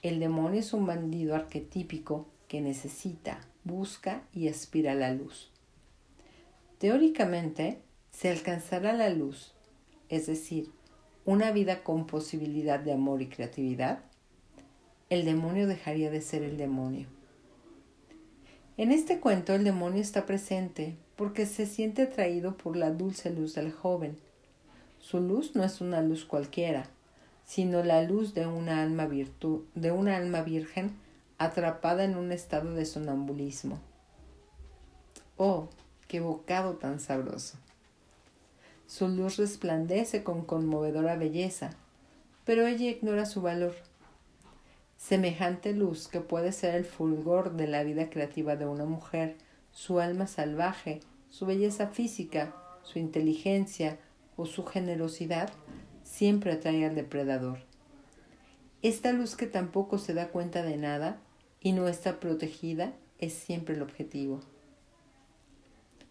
El 0.01 0.19
demonio 0.19 0.59
es 0.59 0.73
un 0.73 0.85
bandido 0.85 1.35
arquetípico 1.35 2.27
que 2.47 2.59
necesita, 2.59 3.39
busca 3.63 4.23
y 4.33 4.47
aspira 4.47 4.93
a 4.93 4.95
la 4.95 5.13
luz. 5.13 5.51
Teóricamente, 6.79 7.79
se 8.09 8.29
alcanzará 8.29 8.93
la 8.93 9.09
luz, 9.09 9.53
es 10.09 10.25
decir, 10.25 10.71
una 11.23 11.51
vida 11.51 11.83
con 11.83 12.07
posibilidad 12.07 12.79
de 12.79 12.93
amor 12.93 13.21
y 13.21 13.27
creatividad, 13.27 13.99
el 15.09 15.23
demonio 15.23 15.67
dejaría 15.67 16.09
de 16.09 16.21
ser 16.21 16.41
el 16.41 16.57
demonio. 16.57 17.07
En 18.77 18.91
este 18.91 19.19
cuento 19.19 19.53
el 19.53 19.63
demonio 19.63 20.01
está 20.01 20.25
presente 20.25 20.95
porque 21.15 21.45
se 21.45 21.67
siente 21.67 22.01
atraído 22.01 22.57
por 22.57 22.75
la 22.75 22.89
dulce 22.89 23.29
luz 23.29 23.53
del 23.53 23.71
joven. 23.71 24.17
Su 24.97 25.19
luz 25.19 25.55
no 25.55 25.63
es 25.63 25.81
una 25.81 26.01
luz 26.01 26.25
cualquiera, 26.25 26.89
sino 27.45 27.83
la 27.83 28.01
luz 28.03 28.33
de 28.33 28.47
una 28.47 28.81
alma 28.81 29.07
de 29.07 29.91
una 29.91 30.17
alma 30.17 30.41
virgen 30.41 30.95
atrapada 31.37 32.03
en 32.03 32.15
un 32.15 32.31
estado 32.31 32.73
de 32.73 32.85
sonambulismo. 32.85 33.79
Oh, 35.37 35.69
qué 36.07 36.19
bocado 36.19 36.75
tan 36.75 36.99
sabroso. 36.99 37.57
Su 38.85 39.07
luz 39.07 39.37
resplandece 39.37 40.23
con 40.23 40.45
conmovedora 40.45 41.15
belleza, 41.15 41.71
pero 42.45 42.67
ella 42.67 42.89
ignora 42.89 43.25
su 43.25 43.41
valor. 43.41 43.73
Semejante 44.97 45.73
luz 45.73 46.07
que 46.07 46.19
puede 46.19 46.51
ser 46.51 46.75
el 46.75 46.85
fulgor 46.85 47.53
de 47.53 47.67
la 47.67 47.83
vida 47.83 48.09
creativa 48.09 48.55
de 48.55 48.67
una 48.67 48.85
mujer, 48.85 49.35
su 49.71 49.99
alma 49.99 50.27
salvaje, 50.27 50.99
su 51.29 51.45
belleza 51.45 51.87
física, 51.87 52.53
su 52.83 52.99
inteligencia 52.99 53.97
o 54.35 54.45
su 54.45 54.65
generosidad, 54.65 55.51
siempre 56.11 56.51
atrae 56.51 56.85
al 56.85 56.93
depredador. 56.93 57.59
Esta 58.81 59.13
luz 59.13 59.37
que 59.37 59.47
tampoco 59.47 59.97
se 59.97 60.13
da 60.13 60.27
cuenta 60.27 60.61
de 60.61 60.75
nada 60.75 61.21
y 61.61 61.71
no 61.71 61.87
está 61.87 62.19
protegida 62.19 62.93
es 63.19 63.33
siempre 63.33 63.75
el 63.75 63.81
objetivo. 63.81 64.41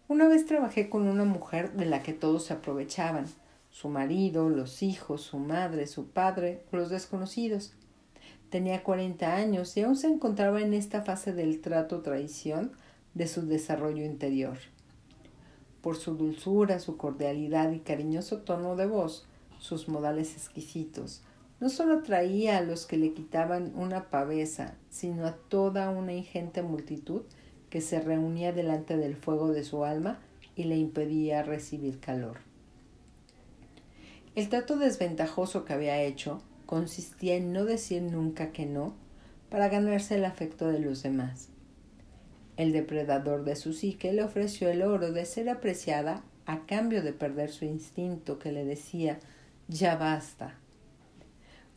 Una 0.07 0.27
vez 0.27 0.47
trabajé 0.47 0.89
con 0.89 1.07
una 1.07 1.23
mujer 1.23 1.73
de 1.73 1.85
la 1.85 2.01
que 2.01 2.13
todos 2.13 2.45
se 2.45 2.53
aprovechaban, 2.53 3.27
su 3.69 3.89
marido, 3.89 4.49
los 4.49 4.81
hijos, 4.81 5.21
su 5.21 5.37
madre, 5.37 5.85
su 5.85 6.07
padre 6.07 6.63
los 6.71 6.89
desconocidos. 6.89 7.73
Tenía 8.49 8.83
40 8.83 9.35
años 9.35 9.77
y 9.77 9.83
aún 9.83 9.95
se 9.95 10.07
encontraba 10.07 10.61
en 10.61 10.73
esta 10.73 11.03
fase 11.03 11.31
del 11.31 11.61
trato 11.61 12.01
traición 12.01 12.71
de 13.13 13.27
su 13.27 13.45
desarrollo 13.45 14.03
interior. 14.03 14.57
Por 15.81 15.95
su 15.95 16.15
dulzura, 16.15 16.79
su 16.79 16.97
cordialidad 16.97 17.71
y 17.71 17.79
cariñoso 17.79 18.39
tono 18.39 18.75
de 18.75 18.87
voz, 18.87 19.27
sus 19.61 19.87
modales 19.87 20.33
exquisitos. 20.33 21.21
No 21.59 21.69
solo 21.69 21.99
atraía 21.99 22.57
a 22.57 22.61
los 22.61 22.87
que 22.87 22.97
le 22.97 23.13
quitaban 23.13 23.71
una 23.75 24.09
pavesa, 24.09 24.75
sino 24.89 25.27
a 25.27 25.33
toda 25.33 25.91
una 25.91 26.13
ingente 26.13 26.63
multitud 26.63 27.21
que 27.69 27.79
se 27.79 28.01
reunía 28.01 28.51
delante 28.51 28.97
del 28.97 29.15
fuego 29.15 29.53
de 29.53 29.63
su 29.63 29.85
alma 29.85 30.19
y 30.55 30.63
le 30.63 30.77
impedía 30.77 31.43
recibir 31.43 31.99
calor. 31.99 32.39
El 34.33 34.49
trato 34.49 34.77
desventajoso 34.77 35.63
que 35.63 35.73
había 35.73 36.01
hecho 36.01 36.41
consistía 36.65 37.35
en 37.35 37.53
no 37.53 37.63
decir 37.63 38.01
nunca 38.01 38.51
que 38.51 38.65
no 38.65 38.95
para 39.49 39.69
ganarse 39.69 40.15
el 40.15 40.25
afecto 40.25 40.69
de 40.69 40.79
los 40.79 41.03
demás. 41.03 41.49
El 42.57 42.71
depredador 42.71 43.43
de 43.43 43.55
su 43.55 43.73
psique 43.73 44.11
le 44.11 44.23
ofreció 44.23 44.69
el 44.69 44.81
oro 44.81 45.11
de 45.11 45.25
ser 45.25 45.49
apreciada 45.49 46.23
a 46.47 46.65
cambio 46.65 47.03
de 47.03 47.13
perder 47.13 47.51
su 47.51 47.65
instinto 47.65 48.39
que 48.39 48.51
le 48.51 48.65
decía 48.65 49.19
ya 49.71 49.95
basta. 49.95 50.55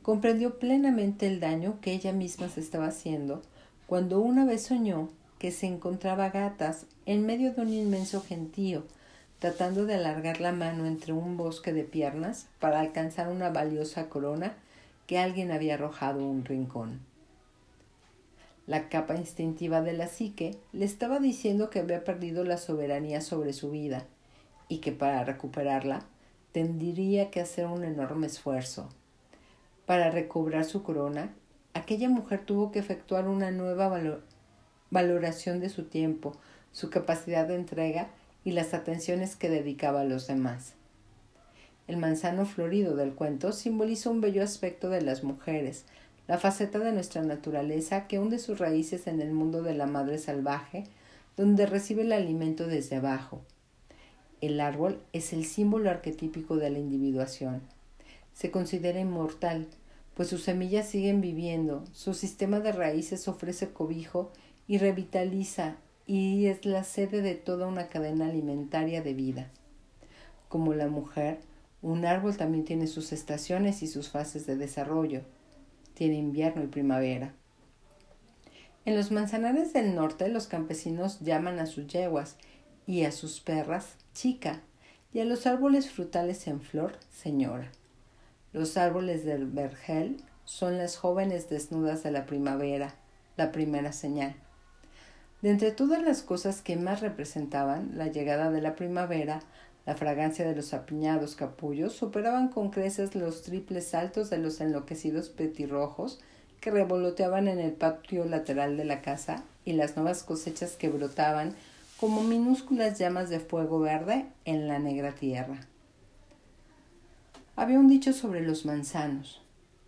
Comprendió 0.03 0.59
plenamente 0.59 1.29
el 1.29 1.39
daño 1.39 1.79
que 1.81 1.93
ella 1.93 2.13
misma 2.13 2.49
se 2.49 2.61
estaba 2.61 2.89
haciendo 2.89 3.43
cuando 3.87 4.21
una 4.21 4.45
vez 4.45 4.65
soñó 4.65 5.09
que 5.39 5.53
se 5.53 5.67
encontraba 5.67 6.31
gatas 6.31 6.87
en 7.07 7.25
medio 7.25 7.53
de 7.53 7.63
un 7.63 7.73
inmenso 7.73 8.21
gentío, 8.21 8.85
tratando 9.39 9.87
de 9.87 9.95
alargar 9.95 10.41
la 10.41 10.53
mano 10.53 10.87
entre 10.87 11.13
un 11.13 11.37
bosque 11.37 11.73
de 11.73 11.85
piernas 11.85 12.49
para 12.59 12.81
alcanzar 12.81 13.29
una 13.29 13.51
valiosa 13.51 14.09
corona 14.09 14.55
que 15.07 15.19
alguien 15.19 15.53
había 15.53 15.75
arrojado 15.75 16.21
a 16.21 16.27
un 16.27 16.45
rincón. 16.45 17.01
La 18.67 18.89
capa 18.89 19.15
instintiva 19.15 19.83
de 19.83 19.93
la 19.93 20.09
psique 20.09 20.59
le 20.73 20.85
estaba 20.85 21.21
diciendo 21.21 21.71
que 21.71 21.79
había 21.79 22.03
perdido 22.03 22.43
la 22.45 22.57
soberanía 22.57 23.21
sobre 23.21 23.53
su 23.53 23.71
vida 23.71 24.05
y 24.69 24.79
que 24.79 24.91
para 24.91 25.23
recuperarla 25.23 26.07
tendría 26.55 27.33
que 27.33 27.41
hacer 27.41 27.67
un 27.67 27.83
enorme 27.83 28.29
esfuerzo. 28.29 28.89
Para 29.87 30.13
recobrar 30.13 30.65
su 30.65 30.85
corona, 30.85 31.35
aquella 31.75 32.09
mujer 32.09 32.45
tuvo 32.47 32.71
que 32.71 32.79
efectuar 32.79 33.27
una 33.27 33.51
nueva 33.51 33.93
valoración 34.89 35.59
de 35.59 35.69
su 35.69 35.87
tiempo, 35.87 36.37
su 36.71 36.91
capacidad 36.91 37.49
de 37.49 37.57
entrega 37.57 38.07
y 38.45 38.53
las 38.53 38.73
atenciones 38.73 39.35
que 39.35 39.51
dedicaba 39.51 40.03
a 40.03 40.05
los 40.05 40.29
demás. 40.29 40.75
El 41.89 41.97
manzano 41.97 42.47
florido 42.47 42.95
del 42.95 43.15
cuento 43.15 43.51
simboliza 43.51 44.11
un 44.11 44.21
bello 44.21 44.45
aspecto 44.45 44.91
de 44.91 45.03
las 45.03 45.25
mujeres, 45.25 45.87
la 46.29 46.39
faceta 46.39 46.79
de 46.79 46.93
nuestra 46.93 47.23
naturaleza 47.23 48.07
que 48.07 48.21
hunde 48.21 48.39
sus 48.39 48.61
raíces 48.61 49.09
en 49.09 49.21
el 49.21 49.33
mundo 49.33 49.65
de 49.65 49.75
la 49.75 49.87
madre 49.87 50.19
salvaje, 50.19 50.85
donde 51.37 51.67
recibe 51.67 52.03
el 52.03 52.13
alimento 52.13 52.69
desde 52.69 52.95
abajo, 52.95 53.43
el 54.41 54.61
árbol 54.61 55.01
es 55.13 55.33
el 55.33 55.45
símbolo 55.45 55.91
arquetípico 55.91 56.57
de 56.57 56.71
la 56.71 56.79
individuación. 56.79 57.63
Se 58.33 58.51
considera 58.51 59.01
inmortal, 59.01 59.67
pues 60.15 60.29
sus 60.29 60.43
semillas 60.43 60.89
siguen 60.89 61.21
viviendo, 61.21 61.85
su 61.93 62.15
sistema 62.15 62.61
de 62.61 62.73
raíces 62.73 63.27
ofrece 63.29 63.71
cobijo 63.71 64.33
y 64.67 64.79
revitaliza 64.79 65.77
y 66.07 66.47
es 66.47 66.65
la 66.65 66.85
sede 66.85 67.23
de 67.23 67.35
toda 67.35 67.67
una 67.67 67.89
cadena 67.89 68.27
alimentaria 68.27 69.03
de 69.03 69.15
vida. 69.15 69.51
Como 70.49 70.75
la 70.75 70.89
mujer, 70.89 71.41
un 71.83 72.05
árbol 72.05 72.37
también 72.37 72.65
tiene 72.65 72.87
sus 72.87 73.13
estaciones 73.13 73.83
y 73.83 73.87
sus 73.87 74.09
fases 74.09 74.47
de 74.47 74.57
desarrollo. 74.57 75.23
Tiene 75.95 76.17
invierno 76.17 76.63
y 76.63 76.69
primavera. 76.69 77.35
En 78.85 78.97
los 78.97 79.11
manzanares 79.11 79.73
del 79.73 79.95
norte 79.95 80.29
los 80.29 80.47
campesinos 80.47 81.21
llaman 81.21 81.59
a 81.59 81.67
sus 81.67 81.87
yeguas 81.87 82.37
y 82.87 83.05
a 83.05 83.13
sus 83.13 83.41
perras 83.41 83.97
chica 84.15 84.63
y 85.13 85.21
a 85.21 85.25
los 85.25 85.47
árboles 85.47 85.91
frutales 85.91 86.47
en 86.47 86.61
flor 86.61 86.97
señora. 87.11 87.71
Los 88.53 88.77
árboles 88.77 89.25
del 89.25 89.47
vergel 89.47 90.17
son 90.45 90.79
las 90.79 90.97
jóvenes 90.97 91.51
desnudas 91.51 92.03
de 92.03 92.11
la 92.11 92.25
primavera, 92.25 92.95
la 93.37 93.53
primera 93.53 93.93
señal. 93.93 94.35
De 95.43 95.51
entre 95.51 95.73
todas 95.73 96.03
las 96.03 96.23
cosas 96.23 96.63
que 96.63 96.77
más 96.77 97.01
representaban 97.01 97.91
la 97.99 98.07
llegada 98.07 98.51
de 98.51 98.63
la 98.63 98.77
primavera, 98.77 99.41
la 99.85 99.95
fragancia 99.95 100.47
de 100.47 100.57
los 100.57 100.73
apiñados 100.73 101.37
capullos 101.37 101.93
superaban 101.93 102.49
con 102.49 102.71
creces 102.71 103.15
los 103.15 103.43
triples 103.43 103.89
saltos 103.89 104.31
de 104.31 104.39
los 104.39 104.61
enloquecidos 104.61 105.29
petirrojos 105.29 106.21
que 106.61 106.71
revoloteaban 106.71 107.49
en 107.49 107.59
el 107.59 107.73
patio 107.73 108.25
lateral 108.25 108.79
de 108.79 108.87
la 108.87 109.03
casa 109.03 109.45
y 109.67 109.75
las 109.75 109.97
nuevas 109.97 110.23
cosechas 110.23 110.77
que 110.77 110.89
brotaban 110.89 111.55
como 111.99 112.23
minúsculas 112.23 112.99
llamas 112.99 113.31
de 113.31 113.41
fuego 113.41 113.81
verde 113.81 114.27
en 114.45 114.69
la 114.69 114.79
negra 114.79 115.15
tierra. 115.15 115.61
Había 117.57 117.79
un 117.79 117.89
dicho 117.89 118.13
sobre 118.13 118.41
los 118.41 118.65
manzanos, 118.67 119.43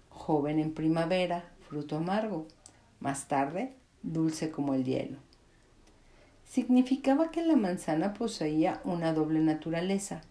joven 0.08 0.58
en 0.58 0.72
primavera, 0.72 1.44
fruto 1.68 1.96
amargo, 1.96 2.46
más 3.00 3.28
tarde, 3.28 3.74
dulce 4.02 4.50
como 4.50 4.74
el 4.74 4.84
hielo 4.84 5.26
significaba 6.48 7.30
que 7.30 7.44
la 7.44 7.56
manzana 7.56 8.14
poseía 8.14 8.80
una 8.84 9.12
doble 9.12 9.40
naturaleza. 9.40 10.22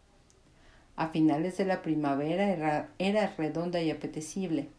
A 0.95 1.09
finales 1.09 1.57
de 1.57 1.65
la 1.65 1.81
primavera 1.81 2.89
era, 2.97 3.35
redonda 3.37 3.81
y 3.81 3.91
apetecible, 3.91 4.69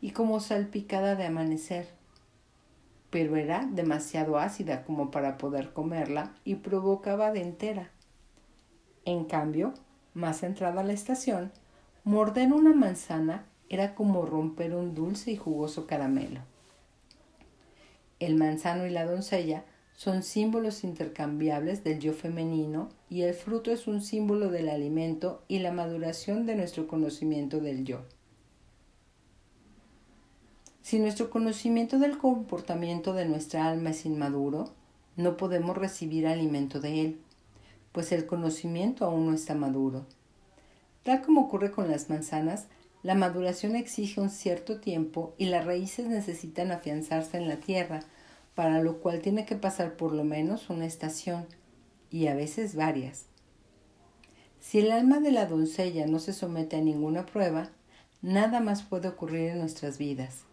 y 0.00 0.12
como 0.12 0.40
salpicada 0.40 1.16
de 1.16 1.26
amanecer, 1.26 1.88
pero 3.10 3.36
era 3.36 3.66
demasiado 3.66 4.38
ácida 4.38 4.84
como 4.84 5.10
para 5.10 5.38
poder 5.38 5.72
comerla 5.72 6.34
y 6.44 6.56
provocaba 6.56 7.32
de 7.32 7.42
entera. 7.42 7.90
En 9.04 9.24
cambio, 9.24 9.74
más 10.14 10.42
entrada 10.42 10.82
la 10.82 10.92
estación, 10.92 11.52
morder 12.04 12.52
una 12.52 12.74
manzana 12.74 13.46
era 13.68 13.94
como 13.94 14.26
romper 14.26 14.74
un 14.74 14.94
dulce 14.94 15.30
y 15.32 15.36
jugoso 15.36 15.86
caramelo. 15.86 16.40
El 18.18 18.36
manzano 18.36 18.86
y 18.86 18.90
la 18.90 19.04
doncella 19.04 19.64
son 19.94 20.22
símbolos 20.22 20.84
intercambiables 20.84 21.84
del 21.84 22.00
yo 22.00 22.12
femenino 22.12 22.88
y 23.08 23.22
el 23.22 23.34
fruto 23.34 23.70
es 23.70 23.86
un 23.86 24.02
símbolo 24.02 24.50
del 24.50 24.68
alimento 24.68 25.42
y 25.48 25.60
la 25.60 25.72
maduración 25.72 26.46
de 26.46 26.54
nuestro 26.54 26.86
conocimiento 26.86 27.60
del 27.60 27.84
yo. 27.84 28.02
Si 30.86 31.00
nuestro 31.00 31.30
conocimiento 31.30 31.98
del 31.98 32.16
comportamiento 32.16 33.12
de 33.12 33.24
nuestra 33.24 33.66
alma 33.66 33.90
es 33.90 34.06
inmaduro, 34.06 34.70
no 35.16 35.36
podemos 35.36 35.76
recibir 35.76 36.28
alimento 36.28 36.78
de 36.78 37.00
él, 37.00 37.20
pues 37.90 38.12
el 38.12 38.24
conocimiento 38.24 39.04
aún 39.04 39.26
no 39.26 39.34
está 39.34 39.56
maduro. 39.56 40.06
Tal 41.02 41.22
como 41.22 41.40
ocurre 41.40 41.72
con 41.72 41.90
las 41.90 42.08
manzanas, 42.08 42.68
la 43.02 43.16
maduración 43.16 43.74
exige 43.74 44.20
un 44.20 44.30
cierto 44.30 44.78
tiempo 44.78 45.34
y 45.38 45.46
las 45.46 45.64
raíces 45.64 46.06
necesitan 46.06 46.70
afianzarse 46.70 47.36
en 47.36 47.48
la 47.48 47.56
tierra 47.56 48.04
para 48.54 48.80
lo 48.80 48.98
cual 48.98 49.20
tiene 49.22 49.44
que 49.44 49.56
pasar 49.56 49.96
por 49.96 50.12
lo 50.12 50.22
menos 50.22 50.70
una 50.70 50.86
estación, 50.86 51.46
y 52.12 52.28
a 52.28 52.36
veces 52.36 52.76
varias. 52.76 53.24
Si 54.60 54.78
el 54.78 54.92
alma 54.92 55.18
de 55.18 55.32
la 55.32 55.46
doncella 55.46 56.06
no 56.06 56.20
se 56.20 56.32
somete 56.32 56.76
a 56.76 56.80
ninguna 56.80 57.26
prueba, 57.26 57.70
nada 58.22 58.60
más 58.60 58.84
puede 58.84 59.08
ocurrir 59.08 59.50
en 59.50 59.58
nuestras 59.58 59.98
vidas. 59.98 60.45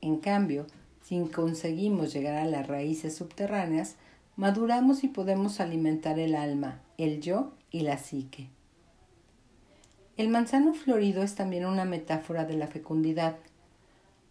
En 0.00 0.18
cambio, 0.18 0.66
si 1.02 1.20
conseguimos 1.26 2.12
llegar 2.12 2.36
a 2.36 2.46
las 2.46 2.66
raíces 2.66 3.14
subterráneas, 3.16 3.96
maduramos 4.36 5.04
y 5.04 5.08
podemos 5.08 5.60
alimentar 5.60 6.18
el 6.18 6.34
alma, 6.34 6.80
el 6.98 7.20
yo 7.20 7.52
y 7.70 7.80
la 7.80 7.98
psique. 7.98 8.48
El 10.16 10.28
manzano 10.28 10.74
florido 10.74 11.22
es 11.22 11.34
también 11.34 11.66
una 11.66 11.84
metáfora 11.84 12.44
de 12.44 12.54
la 12.54 12.66
fecundidad, 12.66 13.36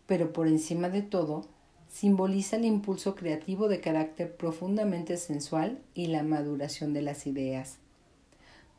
pero 0.05 0.33
por 0.33 0.47
encima 0.47 0.89
de 0.89 1.01
todo, 1.01 1.45
simboliza 1.89 2.55
el 2.55 2.65
impulso 2.65 3.15
creativo 3.15 3.67
de 3.67 3.81
carácter 3.81 4.35
profundamente 4.35 5.17
sensual 5.17 5.79
y 5.93 6.07
la 6.07 6.23
maduración 6.23 6.93
de 6.93 7.01
las 7.01 7.27
ideas. 7.27 7.77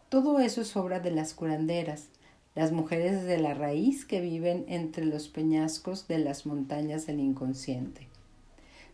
Todo 0.08 0.40
eso 0.40 0.62
es 0.62 0.76
obra 0.76 1.00
de 1.00 1.10
las 1.10 1.34
curanderas, 1.34 2.08
las 2.54 2.72
mujeres 2.72 3.24
de 3.24 3.38
la 3.38 3.54
raíz 3.54 4.04
que 4.04 4.20
viven 4.20 4.64
entre 4.68 5.04
los 5.04 5.28
peñascos 5.28 6.08
de 6.08 6.18
las 6.18 6.46
montañas 6.46 7.06
del 7.06 7.20
inconsciente. 7.20 8.08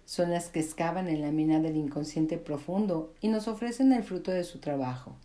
Son 0.05 0.31
las 0.31 0.51
que 0.51 0.61
excavan 0.61 1.09
en 1.09 1.23
la 1.23 1.33
mina 1.33 1.59
del 1.61 1.77
inconsciente 1.77 2.37
profundo 2.37 3.12
y 3.21 3.29
nos 3.29 3.49
ofrecen 3.49 3.92
el 3.92 4.03
fruto 4.03 4.31
de 4.31 4.45
su 4.45 4.59
trabajo. 4.59 5.16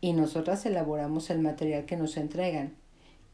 Y 0.00 0.12
nosotras 0.12 0.66
elaboramos 0.66 1.30
el 1.30 1.40
material 1.40 1.86
que 1.86 1.96
nos 1.96 2.16
entregan, 2.16 2.74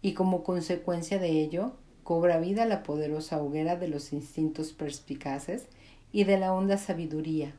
y 0.01 0.13
como 0.13 0.45
consecuencia 0.45 1.19
de 1.19 1.31
ello, 1.31 1.73
cobra 2.05 2.39
vida 2.39 2.67
la 2.67 2.85
poderosa 2.85 3.43
hoguera 3.43 3.77
de 3.77 3.89
los 3.89 4.13
instintos 4.13 4.73
perspicaces 4.73 5.67
y 6.13 6.25
de 6.25 6.39
la 6.39 6.55
honda 6.55 6.79
sabiduría. 6.79 7.53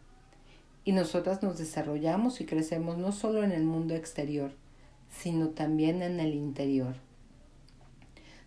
Y 0.85 0.93
nosotras 0.93 1.43
nos 1.43 1.57
desarrollamos 1.57 2.39
y 2.39 2.45
crecemos 2.45 2.97
no 2.97 3.11
solo 3.11 3.43
en 3.43 3.51
el 3.51 3.63
mundo 3.63 3.93
exterior, 3.93 4.51
sino 5.09 5.49
también 5.49 6.01
en 6.01 6.19
el 6.19 6.33
interior. 6.33 6.95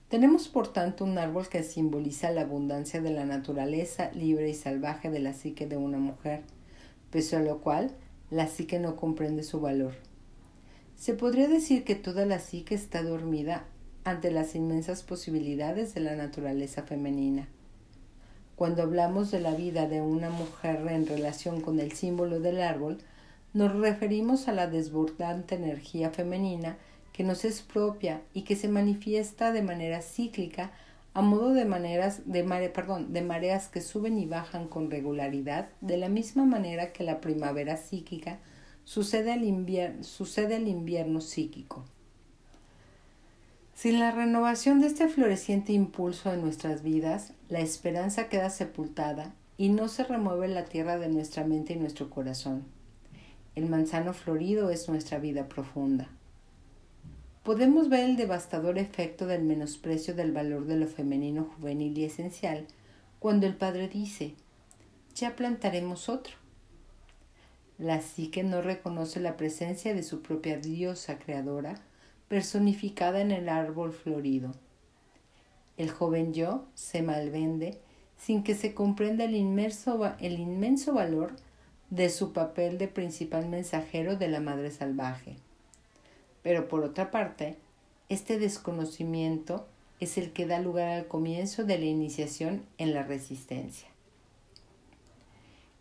Tenemos 0.09 0.49
por 0.49 0.73
tanto 0.73 1.05
un 1.05 1.17
árbol 1.17 1.49
que 1.49 1.63
simboliza 1.63 2.31
la 2.31 2.43
abundancia 2.43 3.01
de 3.01 3.11
la 3.11 3.25
naturaleza 3.25 4.11
libre 4.13 4.51
y 4.51 4.55
salvaje 4.55 5.11
de 5.11 5.21
la 5.21 5.33
psique 5.33 5.67
de 5.67 5.79
una 5.79 5.99
mujer, 5.99 6.43
pese 7.11 7.37
a 7.37 7.41
lo 7.41 7.61
cual 7.61 7.93
la 8.31 8.47
psique 8.47 8.79
no 8.79 8.97
comprende 8.97 9.43
su 9.43 9.61
valor. 9.61 9.95
Se 10.97 11.15
podría 11.15 11.49
decir 11.49 11.85
que 11.85 11.95
toda 11.95 12.27
la 12.27 12.39
psique 12.39 12.75
está 12.75 13.03
dormida 13.03 13.65
ante 14.05 14.31
las 14.31 14.55
inmensas 14.55 15.03
posibilidades 15.03 15.95
de 15.95 16.01
la 16.01 16.15
naturaleza 16.15 16.83
femenina. 16.83 17.49
Cuando 18.55 18.83
hablamos 18.83 19.31
de 19.31 19.41
la 19.41 19.55
vida 19.55 19.89
de 19.89 20.01
una 20.01 20.31
mujer 20.31 20.87
en 20.89 21.07
relación 21.07 21.61
con 21.61 21.81
el 21.81 21.93
símbolo 21.93 22.39
del 22.39 22.61
árbol, 22.61 22.99
nos 23.55 23.73
referimos 23.75 24.49
a 24.49 24.53
la 24.53 24.67
desbordante 24.67 25.55
energía 25.55 26.11
femenina 26.11 26.79
que 27.13 27.25
nos 27.25 27.45
es 27.45 27.61
propia 27.63 28.23
y 28.33 28.43
que 28.43 28.57
se 28.57 28.69
manifiesta 28.69 29.53
de 29.53 29.63
manera 29.63 30.01
cíclica 30.01 30.73
a 31.15 31.21
modo 31.21 31.53
de 31.53 31.65
de, 31.65 33.07
de 33.09 33.23
mareas 33.23 33.69
que 33.69 33.83
suben 33.83 34.19
y 34.19 34.25
bajan 34.25 34.67
con 34.67 34.91
regularidad, 34.91 35.69
de 35.83 35.99
la 35.99 36.09
misma 36.09 36.47
manera 36.47 36.93
que 36.93 37.05
la 37.05 37.21
primavera 37.21 37.77
psíquica 37.77 38.39
sucede 38.85 39.33
al, 39.33 40.05
sucede 40.05 40.57
el 40.57 40.69
invierno 40.69 41.21
psíquico. 41.21 41.85
Sin 43.75 43.99
la 43.99 44.11
renovación 44.11 44.81
de 44.81 44.87
este 44.87 45.09
floreciente 45.09 45.75
impulso 45.75 46.33
en 46.33 46.41
nuestras 46.41 46.83
vidas, 46.83 47.35
la 47.51 47.61
esperanza 47.61 48.29
queda 48.29 48.49
sepultada 48.49 49.35
y 49.59 49.69
no 49.69 49.89
se 49.89 50.05
remueve 50.05 50.49
la 50.49 50.65
tierra 50.65 50.99
de 50.99 51.09
nuestra 51.09 51.45
mente 51.45 51.75
y 51.75 51.77
nuestro 51.77 52.09
corazón. 52.09 52.65
El 53.55 53.69
manzano 53.69 54.15
florido 54.15 54.71
es 54.71 54.89
nuestra 54.89 55.19
vida 55.19 55.49
profunda. 55.49 56.09
Podemos 57.43 57.89
ver 57.89 58.09
el 58.09 58.17
devastador 58.17 58.79
efecto 58.79 59.27
del 59.27 59.43
menosprecio 59.43 60.15
del 60.15 60.33
valor 60.33 60.67
de 60.67 60.77
lo 60.77 60.87
femenino 60.87 61.45
juvenil 61.57 61.99
y 61.99 62.05
esencial 62.05 62.67
cuando 63.19 63.47
el 63.47 63.55
Padre 63.55 63.89
dice, 63.89 64.35
ya 65.15 65.37
plantaremos 65.37 66.09
otro. 66.09 66.35
La 67.79 68.01
psique 68.01 68.43
no 68.43 68.63
reconoce 68.63 69.21
la 69.21 69.37
presencia 69.37 69.95
de 69.95 70.03
su 70.03 70.23
propia 70.23 70.57
diosa 70.57 71.19
creadora 71.19 71.81
personificada 72.29 73.21
en 73.21 73.33
el 73.33 73.49
árbol 73.49 73.93
florido. 73.93 74.55
El 75.77 75.91
joven 75.91 76.33
yo 76.33 76.65
se 76.75 77.03
malvende 77.03 77.81
sin 78.17 78.45
que 78.45 78.55
se 78.55 78.73
comprenda 78.73 79.25
el, 79.25 79.35
el 79.35 80.39
inmenso 80.39 80.95
valor 80.95 81.35
de 81.93 82.09
su 82.09 82.33
papel 82.33 82.79
de 82.79 82.89
principal 82.89 83.49
mensajero 83.49 84.17
de 84.17 84.29
la 84.29 84.41
madre 84.41 84.71
salvaje. 84.71 85.37
Pero 86.43 86.67
por 86.67 86.83
otra 86.85 87.11
parte, 87.11 87.59
este 88.09 88.39
desconocimiento 88.39 89.67
es 90.01 90.17
el 90.17 90.33
que 90.33 90.47
da 90.47 90.59
lugar 90.59 90.89
al 90.89 91.07
comienzo 91.07 91.65
de 91.65 91.79
la 91.79 91.85
iniciación 91.85 92.65
en 92.79 92.95
la 92.95 93.03
resistencia. 93.03 93.89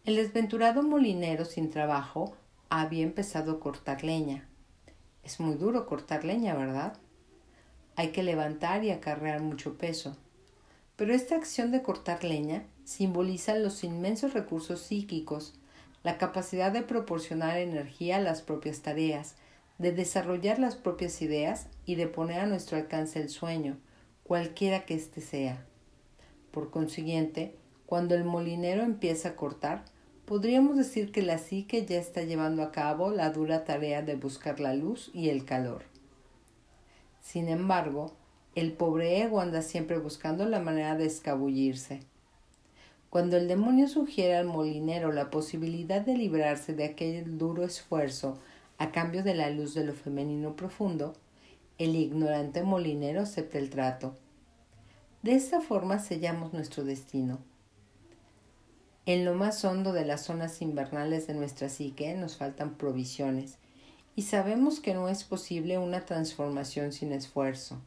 El 0.03 0.17
desventurado 0.17 0.83
molinero 0.83 1.45
sin 1.45 1.69
trabajo 1.69 2.35
había 2.69 3.03
empezado 3.03 3.53
a 3.53 3.59
cortar 3.61 4.03
leña, 4.03 4.47
es 5.23 5.39
muy 5.39 5.55
duro 5.55 5.85
cortar 5.85 6.25
leña, 6.25 6.55
¿verdad? 6.55 6.97
hay 7.95 8.11
que 8.11 8.23
levantar 8.23 8.83
y 8.83 8.91
acarrear 8.91 9.41
mucho 9.41 9.77
peso. 9.77 10.17
Pero 10.95 11.13
esta 11.13 11.35
acción 11.35 11.71
de 11.71 11.81
cortar 11.81 12.23
leña 12.23 12.65
simboliza 12.83 13.55
los 13.55 13.83
inmensos 13.83 14.33
recursos 14.33 14.81
psíquicos, 14.81 15.53
la 16.03 16.17
capacidad 16.17 16.71
de 16.71 16.81
proporcionar 16.81 17.57
energía 17.57 18.17
a 18.17 18.21
las 18.21 18.41
propias 18.41 18.81
tareas, 18.81 19.35
de 19.77 19.91
desarrollar 19.91 20.59
las 20.59 20.75
propias 20.75 21.21
ideas 21.21 21.67
y 21.85 21.95
de 21.95 22.07
poner 22.07 22.39
a 22.39 22.45
nuestro 22.45 22.77
alcance 22.77 23.19
el 23.19 23.29
sueño, 23.29 23.77
cualquiera 24.23 24.85
que 24.85 24.95
éste 24.95 25.21
sea. 25.21 25.65
Por 26.51 26.69
consiguiente, 26.69 27.55
cuando 27.85 28.15
el 28.15 28.23
molinero 28.23 28.83
empieza 28.83 29.29
a 29.29 29.35
cortar, 29.35 29.83
podríamos 30.25 30.77
decir 30.77 31.11
que 31.11 31.21
la 31.21 31.37
psique 31.37 31.85
ya 31.85 31.99
está 31.99 32.21
llevando 32.21 32.63
a 32.63 32.71
cabo 32.71 33.11
la 33.11 33.31
dura 33.31 33.65
tarea 33.65 34.01
de 34.01 34.15
buscar 34.15 34.59
la 34.59 34.73
luz 34.73 35.11
y 35.13 35.29
el 35.29 35.45
calor. 35.45 35.83
Sin 37.21 37.47
embargo, 37.47 38.13
el 38.55 38.73
pobre 38.73 39.21
ego 39.21 39.39
anda 39.39 39.61
siempre 39.61 39.97
buscando 39.97 40.45
la 40.45 40.59
manera 40.59 40.95
de 40.95 41.05
escabullirse. 41.05 42.01
Cuando 43.11 43.35
el 43.35 43.49
demonio 43.49 43.89
sugiere 43.89 44.37
al 44.37 44.45
molinero 44.45 45.11
la 45.11 45.29
posibilidad 45.29 45.99
de 45.99 46.15
librarse 46.15 46.73
de 46.73 46.85
aquel 46.85 47.37
duro 47.37 47.65
esfuerzo 47.65 48.39
a 48.77 48.93
cambio 48.93 49.21
de 49.21 49.35
la 49.35 49.49
luz 49.49 49.73
de 49.73 49.83
lo 49.83 49.91
femenino 49.91 50.55
profundo, 50.55 51.13
el 51.77 51.97
ignorante 51.97 52.63
molinero 52.63 53.23
acepta 53.23 53.57
el 53.57 53.69
trato. 53.69 54.15
De 55.23 55.33
esta 55.33 55.59
forma 55.59 55.99
sellamos 55.99 56.53
nuestro 56.53 56.85
destino. 56.85 57.39
En 59.05 59.25
lo 59.25 59.35
más 59.35 59.65
hondo 59.65 59.91
de 59.91 60.05
las 60.05 60.23
zonas 60.23 60.61
invernales 60.61 61.27
de 61.27 61.33
nuestra 61.33 61.67
psique 61.67 62.13
nos 62.13 62.37
faltan 62.37 62.75
provisiones 62.75 63.57
y 64.15 64.21
sabemos 64.21 64.79
que 64.79 64.93
no 64.93 65.09
es 65.09 65.25
posible 65.25 65.77
una 65.77 66.05
transformación 66.05 66.93
sin 66.93 67.11
esfuerzo. 67.11 67.81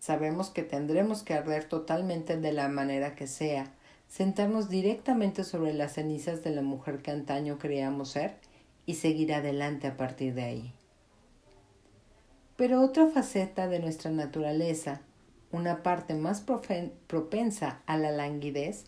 Sabemos 0.00 0.50
que 0.50 0.64
tendremos 0.64 1.22
que 1.22 1.34
arder 1.34 1.62
totalmente 1.62 2.36
de 2.36 2.52
la 2.52 2.66
manera 2.66 3.14
que 3.14 3.28
sea, 3.28 3.72
sentarnos 4.12 4.68
directamente 4.68 5.42
sobre 5.42 5.72
las 5.72 5.94
cenizas 5.94 6.44
de 6.44 6.50
la 6.50 6.60
mujer 6.60 7.00
que 7.00 7.10
antaño 7.10 7.58
creíamos 7.58 8.10
ser 8.10 8.36
y 8.84 8.96
seguir 8.96 9.32
adelante 9.32 9.86
a 9.86 9.96
partir 9.96 10.34
de 10.34 10.42
ahí. 10.42 10.74
Pero 12.56 12.82
otra 12.82 13.06
faceta 13.06 13.68
de 13.68 13.78
nuestra 13.78 14.10
naturaleza, 14.10 15.00
una 15.50 15.82
parte 15.82 16.12
más 16.14 16.44
propensa 17.06 17.80
a 17.86 17.96
la 17.96 18.10
languidez, 18.10 18.84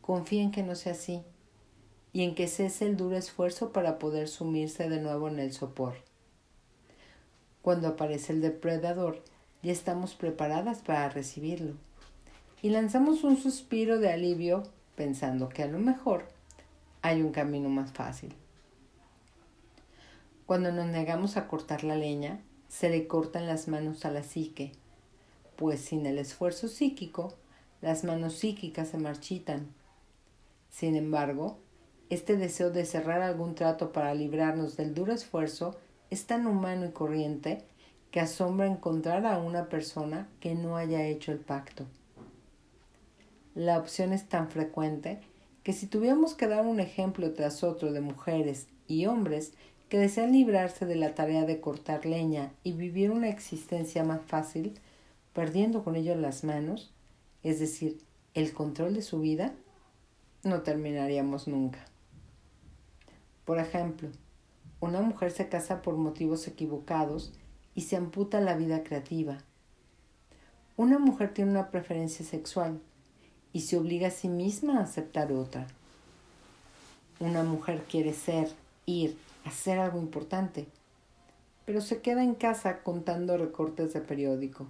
confía 0.00 0.42
en 0.42 0.52
que 0.52 0.62
no 0.62 0.74
sea 0.74 0.92
así 0.92 1.22
y 2.14 2.22
en 2.22 2.34
que 2.34 2.48
cese 2.48 2.86
el 2.86 2.96
duro 2.96 3.18
esfuerzo 3.18 3.72
para 3.72 3.98
poder 3.98 4.26
sumirse 4.26 4.88
de 4.88 5.02
nuevo 5.02 5.28
en 5.28 5.38
el 5.38 5.52
sopor. 5.52 5.96
Cuando 7.60 7.88
aparece 7.88 8.32
el 8.32 8.40
depredador, 8.40 9.22
ya 9.62 9.70
estamos 9.70 10.14
preparadas 10.14 10.80
para 10.80 11.10
recibirlo 11.10 11.74
y 12.62 12.70
lanzamos 12.70 13.24
un 13.24 13.36
suspiro 13.36 13.98
de 13.98 14.12
alivio 14.12 14.62
pensando 14.94 15.48
que 15.48 15.64
a 15.64 15.66
lo 15.66 15.80
mejor 15.80 16.28
hay 17.02 17.20
un 17.20 17.32
camino 17.32 17.68
más 17.68 17.92
fácil. 17.92 18.34
Cuando 20.46 20.70
nos 20.70 20.86
negamos 20.86 21.36
a 21.36 21.48
cortar 21.48 21.82
la 21.82 21.96
leña, 21.96 22.40
se 22.68 22.88
le 22.88 23.08
cortan 23.08 23.46
las 23.46 23.66
manos 23.66 24.04
a 24.04 24.12
la 24.12 24.22
psique, 24.22 24.72
pues 25.56 25.80
sin 25.80 26.06
el 26.06 26.18
esfuerzo 26.18 26.68
psíquico, 26.68 27.34
las 27.80 28.04
manos 28.04 28.34
psíquicas 28.34 28.88
se 28.88 28.98
marchitan. 28.98 29.66
Sin 30.70 30.94
embargo, 30.94 31.58
este 32.10 32.36
deseo 32.36 32.70
de 32.70 32.84
cerrar 32.84 33.22
algún 33.22 33.56
trato 33.56 33.92
para 33.92 34.14
librarnos 34.14 34.76
del 34.76 34.94
duro 34.94 35.12
esfuerzo 35.12 35.76
es 36.10 36.26
tan 36.26 36.46
humano 36.46 36.86
y 36.86 36.90
corriente 36.90 37.64
que 38.12 38.20
asombra 38.20 38.66
encontrar 38.66 39.26
a 39.26 39.38
una 39.38 39.68
persona 39.68 40.28
que 40.38 40.54
no 40.54 40.76
haya 40.76 41.04
hecho 41.04 41.32
el 41.32 41.38
pacto. 41.38 41.86
La 43.54 43.78
opción 43.78 44.14
es 44.14 44.28
tan 44.28 44.48
frecuente 44.48 45.20
que 45.62 45.74
si 45.74 45.86
tuviéramos 45.86 46.34
que 46.34 46.48
dar 46.48 46.66
un 46.66 46.80
ejemplo 46.80 47.32
tras 47.34 47.62
otro 47.62 47.92
de 47.92 48.00
mujeres 48.00 48.66
y 48.86 49.06
hombres 49.06 49.52
que 49.90 49.98
desean 49.98 50.32
librarse 50.32 50.86
de 50.86 50.96
la 50.96 51.14
tarea 51.14 51.44
de 51.44 51.60
cortar 51.60 52.06
leña 52.06 52.52
y 52.64 52.72
vivir 52.72 53.10
una 53.10 53.28
existencia 53.28 54.04
más 54.04 54.22
fácil, 54.22 54.80
perdiendo 55.34 55.84
con 55.84 55.96
ello 55.96 56.14
las 56.14 56.44
manos, 56.44 56.94
es 57.42 57.60
decir, 57.60 57.98
el 58.32 58.54
control 58.54 58.94
de 58.94 59.02
su 59.02 59.20
vida, 59.20 59.52
no 60.44 60.62
terminaríamos 60.62 61.46
nunca. 61.46 61.84
Por 63.44 63.58
ejemplo, 63.58 64.08
una 64.80 65.02
mujer 65.02 65.30
se 65.30 65.50
casa 65.50 65.82
por 65.82 65.96
motivos 65.96 66.48
equivocados 66.48 67.34
y 67.74 67.82
se 67.82 67.96
amputa 67.96 68.40
la 68.40 68.56
vida 68.56 68.82
creativa. 68.82 69.38
Una 70.76 70.98
mujer 70.98 71.34
tiene 71.34 71.50
una 71.50 71.70
preferencia 71.70 72.24
sexual 72.24 72.80
y 73.52 73.60
se 73.60 73.76
obliga 73.76 74.08
a 74.08 74.10
sí 74.10 74.28
misma 74.28 74.78
a 74.78 74.82
aceptar 74.82 75.32
otra. 75.32 75.66
Una 77.20 77.42
mujer 77.42 77.84
quiere 77.88 78.12
ser, 78.12 78.48
ir, 78.86 79.16
hacer 79.44 79.78
algo 79.78 79.98
importante, 79.98 80.66
pero 81.64 81.80
se 81.80 82.00
queda 82.00 82.22
en 82.24 82.34
casa 82.34 82.82
contando 82.82 83.36
recortes 83.36 83.92
de 83.92 84.00
periódico. 84.00 84.66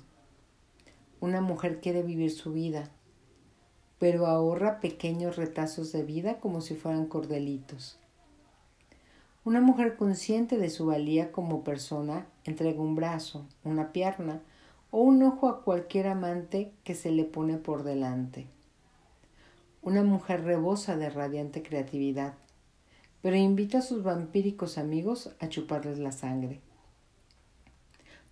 Una 1.21 1.41
mujer 1.41 1.81
quiere 1.81 2.03
vivir 2.03 2.31
su 2.31 2.53
vida, 2.53 2.91
pero 3.99 4.27
ahorra 4.27 4.81
pequeños 4.81 5.37
retazos 5.37 5.93
de 5.93 6.03
vida 6.03 6.41
como 6.41 6.61
si 6.61 6.75
fueran 6.75 7.07
cordelitos. 7.07 7.99
Una 9.45 9.61
mujer 9.61 9.97
consciente 9.97 10.59
de 10.59 10.71
su 10.71 10.87
valía 10.87 11.33
como 11.33 11.65
persona 11.65 12.27
entrega 12.45 12.81
un 12.81 12.95
brazo, 12.95 13.45
una 13.65 13.93
pierna 13.93 14.41
o 14.91 15.01
un 15.01 15.23
ojo 15.23 15.49
a 15.49 15.63
cualquier 15.63 16.07
amante 16.07 16.73
que 16.85 16.95
se 16.95 17.11
le 17.11 17.25
pone 17.25 17.57
por 17.57 17.83
delante. 17.83 18.47
Una 19.83 20.05
mujer 20.05 20.45
rebosa 20.45 20.97
de 20.97 21.11
radiante 21.11 21.63
creatividad, 21.63 22.35
pero 23.21 23.37
invita 23.37 23.79
a 23.79 23.83
sus 23.83 24.03
vampíricos 24.03 24.79
amigos 24.79 25.35
a 25.41 25.49
chuparles 25.49 25.99
la 25.99 26.13
sangre. 26.13 26.61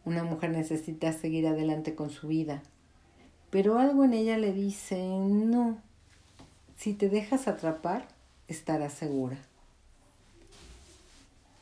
Una 0.04 0.24
mujer 0.24 0.50
necesita 0.50 1.12
seguir 1.12 1.46
adelante 1.46 1.94
con 1.94 2.10
su 2.10 2.28
vida, 2.28 2.62
pero 3.50 3.78
algo 3.78 4.04
en 4.04 4.14
ella 4.14 4.38
le 4.38 4.52
dice, 4.52 4.96
no, 5.08 5.78
si 6.76 6.94
te 6.94 7.08
dejas 7.08 7.48
atrapar, 7.48 8.06
estarás 8.48 8.92
segura. 8.92 9.38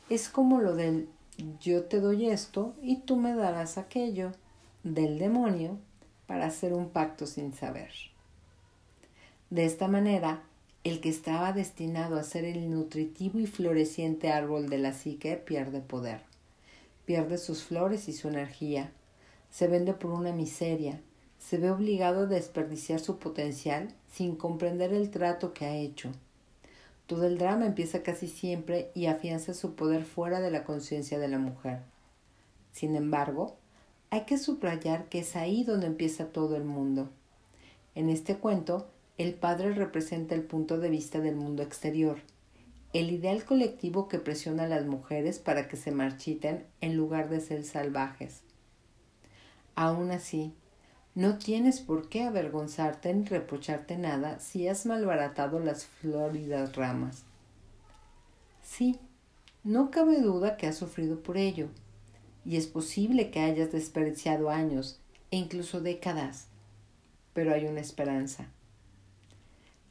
Es 0.09 0.29
como 0.29 0.61
lo 0.61 0.75
del 0.75 1.09
yo 1.59 1.83
te 1.85 1.99
doy 1.99 2.27
esto 2.27 2.75
y 2.81 2.97
tú 2.97 3.15
me 3.15 3.33
darás 3.33 3.77
aquello 3.77 4.31
del 4.83 5.19
demonio 5.19 5.77
para 6.27 6.45
hacer 6.45 6.73
un 6.73 6.89
pacto 6.89 7.25
sin 7.25 7.53
saber. 7.53 7.91
De 9.49 9.65
esta 9.65 9.87
manera, 9.87 10.43
el 10.83 11.01
que 11.01 11.09
estaba 11.09 11.53
destinado 11.53 12.19
a 12.19 12.23
ser 12.23 12.45
el 12.45 12.69
nutritivo 12.69 13.39
y 13.39 13.47
floreciente 13.47 14.31
árbol 14.31 14.69
de 14.69 14.77
la 14.77 14.93
psique 14.93 15.37
pierde 15.37 15.81
poder, 15.81 16.21
pierde 17.05 17.39
sus 17.39 17.63
flores 17.63 18.07
y 18.09 18.13
su 18.13 18.27
energía, 18.27 18.91
se 19.49 19.67
vende 19.67 19.93
por 19.93 20.11
una 20.11 20.31
miseria, 20.33 21.01
se 21.39 21.57
ve 21.57 21.71
obligado 21.71 22.21
a 22.21 22.25
desperdiciar 22.27 22.99
su 22.99 23.17
potencial 23.17 23.95
sin 24.11 24.35
comprender 24.35 24.93
el 24.93 25.09
trato 25.09 25.51
que 25.51 25.65
ha 25.65 25.75
hecho. 25.75 26.11
Todo 27.07 27.25
el 27.25 27.39
drama 27.39 27.65
empieza 27.65 28.03
casi 28.03 28.27
siempre 28.27 28.91
y 28.93 29.07
afianza 29.07 29.55
su 29.55 29.73
poder 29.73 30.03
fuera 30.03 30.41
de 30.41 30.51
la 30.51 30.63
conciencia 30.63 31.17
de 31.17 31.27
la 31.27 31.39
mujer. 31.39 31.79
Sin 32.71 32.95
embargo, 32.95 33.57
hay 34.11 34.25
que 34.25 34.37
subrayar 34.37 35.09
que 35.09 35.19
es 35.19 35.35
ahí 35.35 35.63
donde 35.63 35.87
empieza 35.87 36.27
todo 36.27 36.55
el 36.55 36.65
mundo. 36.65 37.09
En 37.95 38.09
este 38.09 38.35
cuento, 38.35 38.87
el 39.19 39.33
padre 39.33 39.73
representa 39.73 40.33
el 40.33 40.43
punto 40.43 40.79
de 40.79 40.89
vista 40.89 41.19
del 41.19 41.35
mundo 41.35 41.61
exterior, 41.61 42.21
el 42.93 43.11
ideal 43.11 43.43
colectivo 43.43 44.07
que 44.07 44.17
presiona 44.17 44.63
a 44.63 44.67
las 44.69 44.85
mujeres 44.85 45.39
para 45.39 45.67
que 45.67 45.75
se 45.75 45.91
marchiten 45.91 46.65
en 46.79 46.95
lugar 46.95 47.29
de 47.29 47.41
ser 47.41 47.65
salvajes. 47.65 48.43
Aún 49.75 50.11
así, 50.11 50.53
no 51.15 51.37
tienes 51.37 51.81
por 51.81 52.07
qué 52.07 52.23
avergonzarte 52.23 53.13
ni 53.13 53.25
reprocharte 53.25 53.97
nada 53.97 54.39
si 54.39 54.69
has 54.69 54.85
malbaratado 54.85 55.59
las 55.59 55.85
floridas 55.85 56.77
ramas. 56.77 57.23
Sí, 58.63 58.99
no 59.65 59.91
cabe 59.91 60.21
duda 60.21 60.55
que 60.55 60.65
has 60.65 60.77
sufrido 60.77 61.21
por 61.21 61.35
ello, 61.35 61.67
y 62.45 62.55
es 62.55 62.67
posible 62.67 63.31
que 63.31 63.41
hayas 63.41 63.73
desperdiciado 63.73 64.49
años 64.49 65.01
e 65.29 65.35
incluso 65.35 65.81
décadas, 65.81 66.47
pero 67.33 67.53
hay 67.53 67.65
una 67.65 67.81
esperanza. 67.81 68.47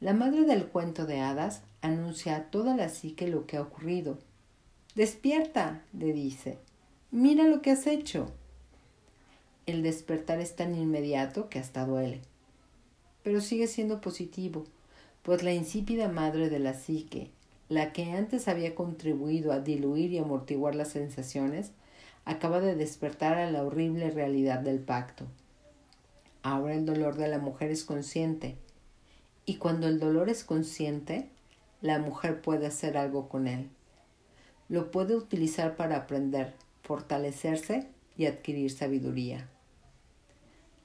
La 0.01 0.13
madre 0.13 0.45
del 0.45 0.67
cuento 0.67 1.05
de 1.05 1.19
hadas 1.19 1.61
anuncia 1.81 2.37
a 2.37 2.43
toda 2.45 2.73
la 2.73 2.87
psique 2.87 3.27
lo 3.27 3.45
que 3.45 3.57
ha 3.57 3.61
ocurrido. 3.61 4.17
Despierta, 4.95 5.81
le 5.91 6.13
dice. 6.13 6.57
Mira 7.11 7.43
lo 7.43 7.61
que 7.61 7.71
has 7.71 7.85
hecho. 7.85 8.31
El 9.65 9.83
despertar 9.83 10.39
es 10.39 10.55
tan 10.55 10.73
inmediato 10.73 11.49
que 11.49 11.59
hasta 11.59 11.85
duele. 11.85 12.21
Pero 13.23 13.41
sigue 13.41 13.67
siendo 13.67 13.99
positivo, 13.99 14.63
pues 15.21 15.43
la 15.43 15.53
insípida 15.53 16.07
madre 16.07 16.49
de 16.49 16.59
la 16.59 16.75
psique, 16.75 17.29
la 17.67 17.91
que 17.91 18.13
antes 18.13 18.47
había 18.47 18.75
contribuido 18.75 19.51
a 19.51 19.59
diluir 19.59 20.13
y 20.13 20.17
amortiguar 20.17 20.75
las 20.75 20.87
sensaciones, 20.89 21.71
acaba 22.23 22.61
de 22.61 22.75
despertar 22.75 23.37
a 23.37 23.51
la 23.51 23.63
horrible 23.63 24.11
realidad 24.11 24.59
del 24.59 24.79
pacto. 24.79 25.25
Ahora 26.41 26.73
el 26.73 26.85
dolor 26.85 27.17
de 27.17 27.27
la 27.27 27.37
mujer 27.37 27.69
es 27.69 27.83
consciente, 27.83 28.55
y 29.49 29.55
cuando 29.55 29.87
el 29.87 29.99
dolor 29.99 30.29
es 30.29 30.43
consciente, 30.43 31.27
la 31.81 31.97
mujer 31.97 32.39
puede 32.39 32.67
hacer 32.67 32.99
algo 32.99 33.29
con 33.29 33.47
él. 33.47 33.67
Lo 34.67 34.91
puede 34.91 35.15
utilizar 35.15 35.75
para 35.75 35.97
aprender, 35.97 36.53
fortalecerse 36.83 37.89
y 38.15 38.27
adquirir 38.27 38.69
sabiduría. 38.69 39.49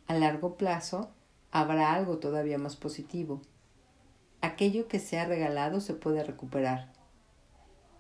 A 0.06 0.14
largo 0.14 0.56
plazo, 0.56 1.10
habrá 1.50 1.92
algo 1.92 2.16
todavía 2.16 2.56
más 2.56 2.74
positivo. 2.76 3.42
Aquello 4.40 4.88
que 4.88 4.98
se 4.98 5.18
ha 5.18 5.26
regalado 5.26 5.82
se 5.82 5.92
puede 5.92 6.24
recuperar 6.24 6.90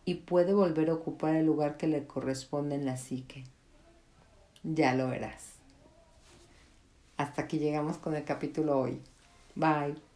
y 0.06 0.14
puede 0.14 0.54
volver 0.54 0.88
a 0.88 0.94
ocupar 0.94 1.34
el 1.34 1.44
lugar 1.44 1.76
que 1.76 1.88
le 1.88 2.06
corresponde 2.06 2.74
en 2.74 2.86
la 2.86 2.96
psique. 2.96 3.44
Ya 4.62 4.94
lo 4.94 5.08
verás. 5.08 5.56
Hasta 7.18 7.42
aquí 7.42 7.58
llegamos 7.58 7.98
con 7.98 8.14
el 8.14 8.24
capítulo 8.24 8.78
hoy. 8.78 9.02
Bye. 9.54 10.13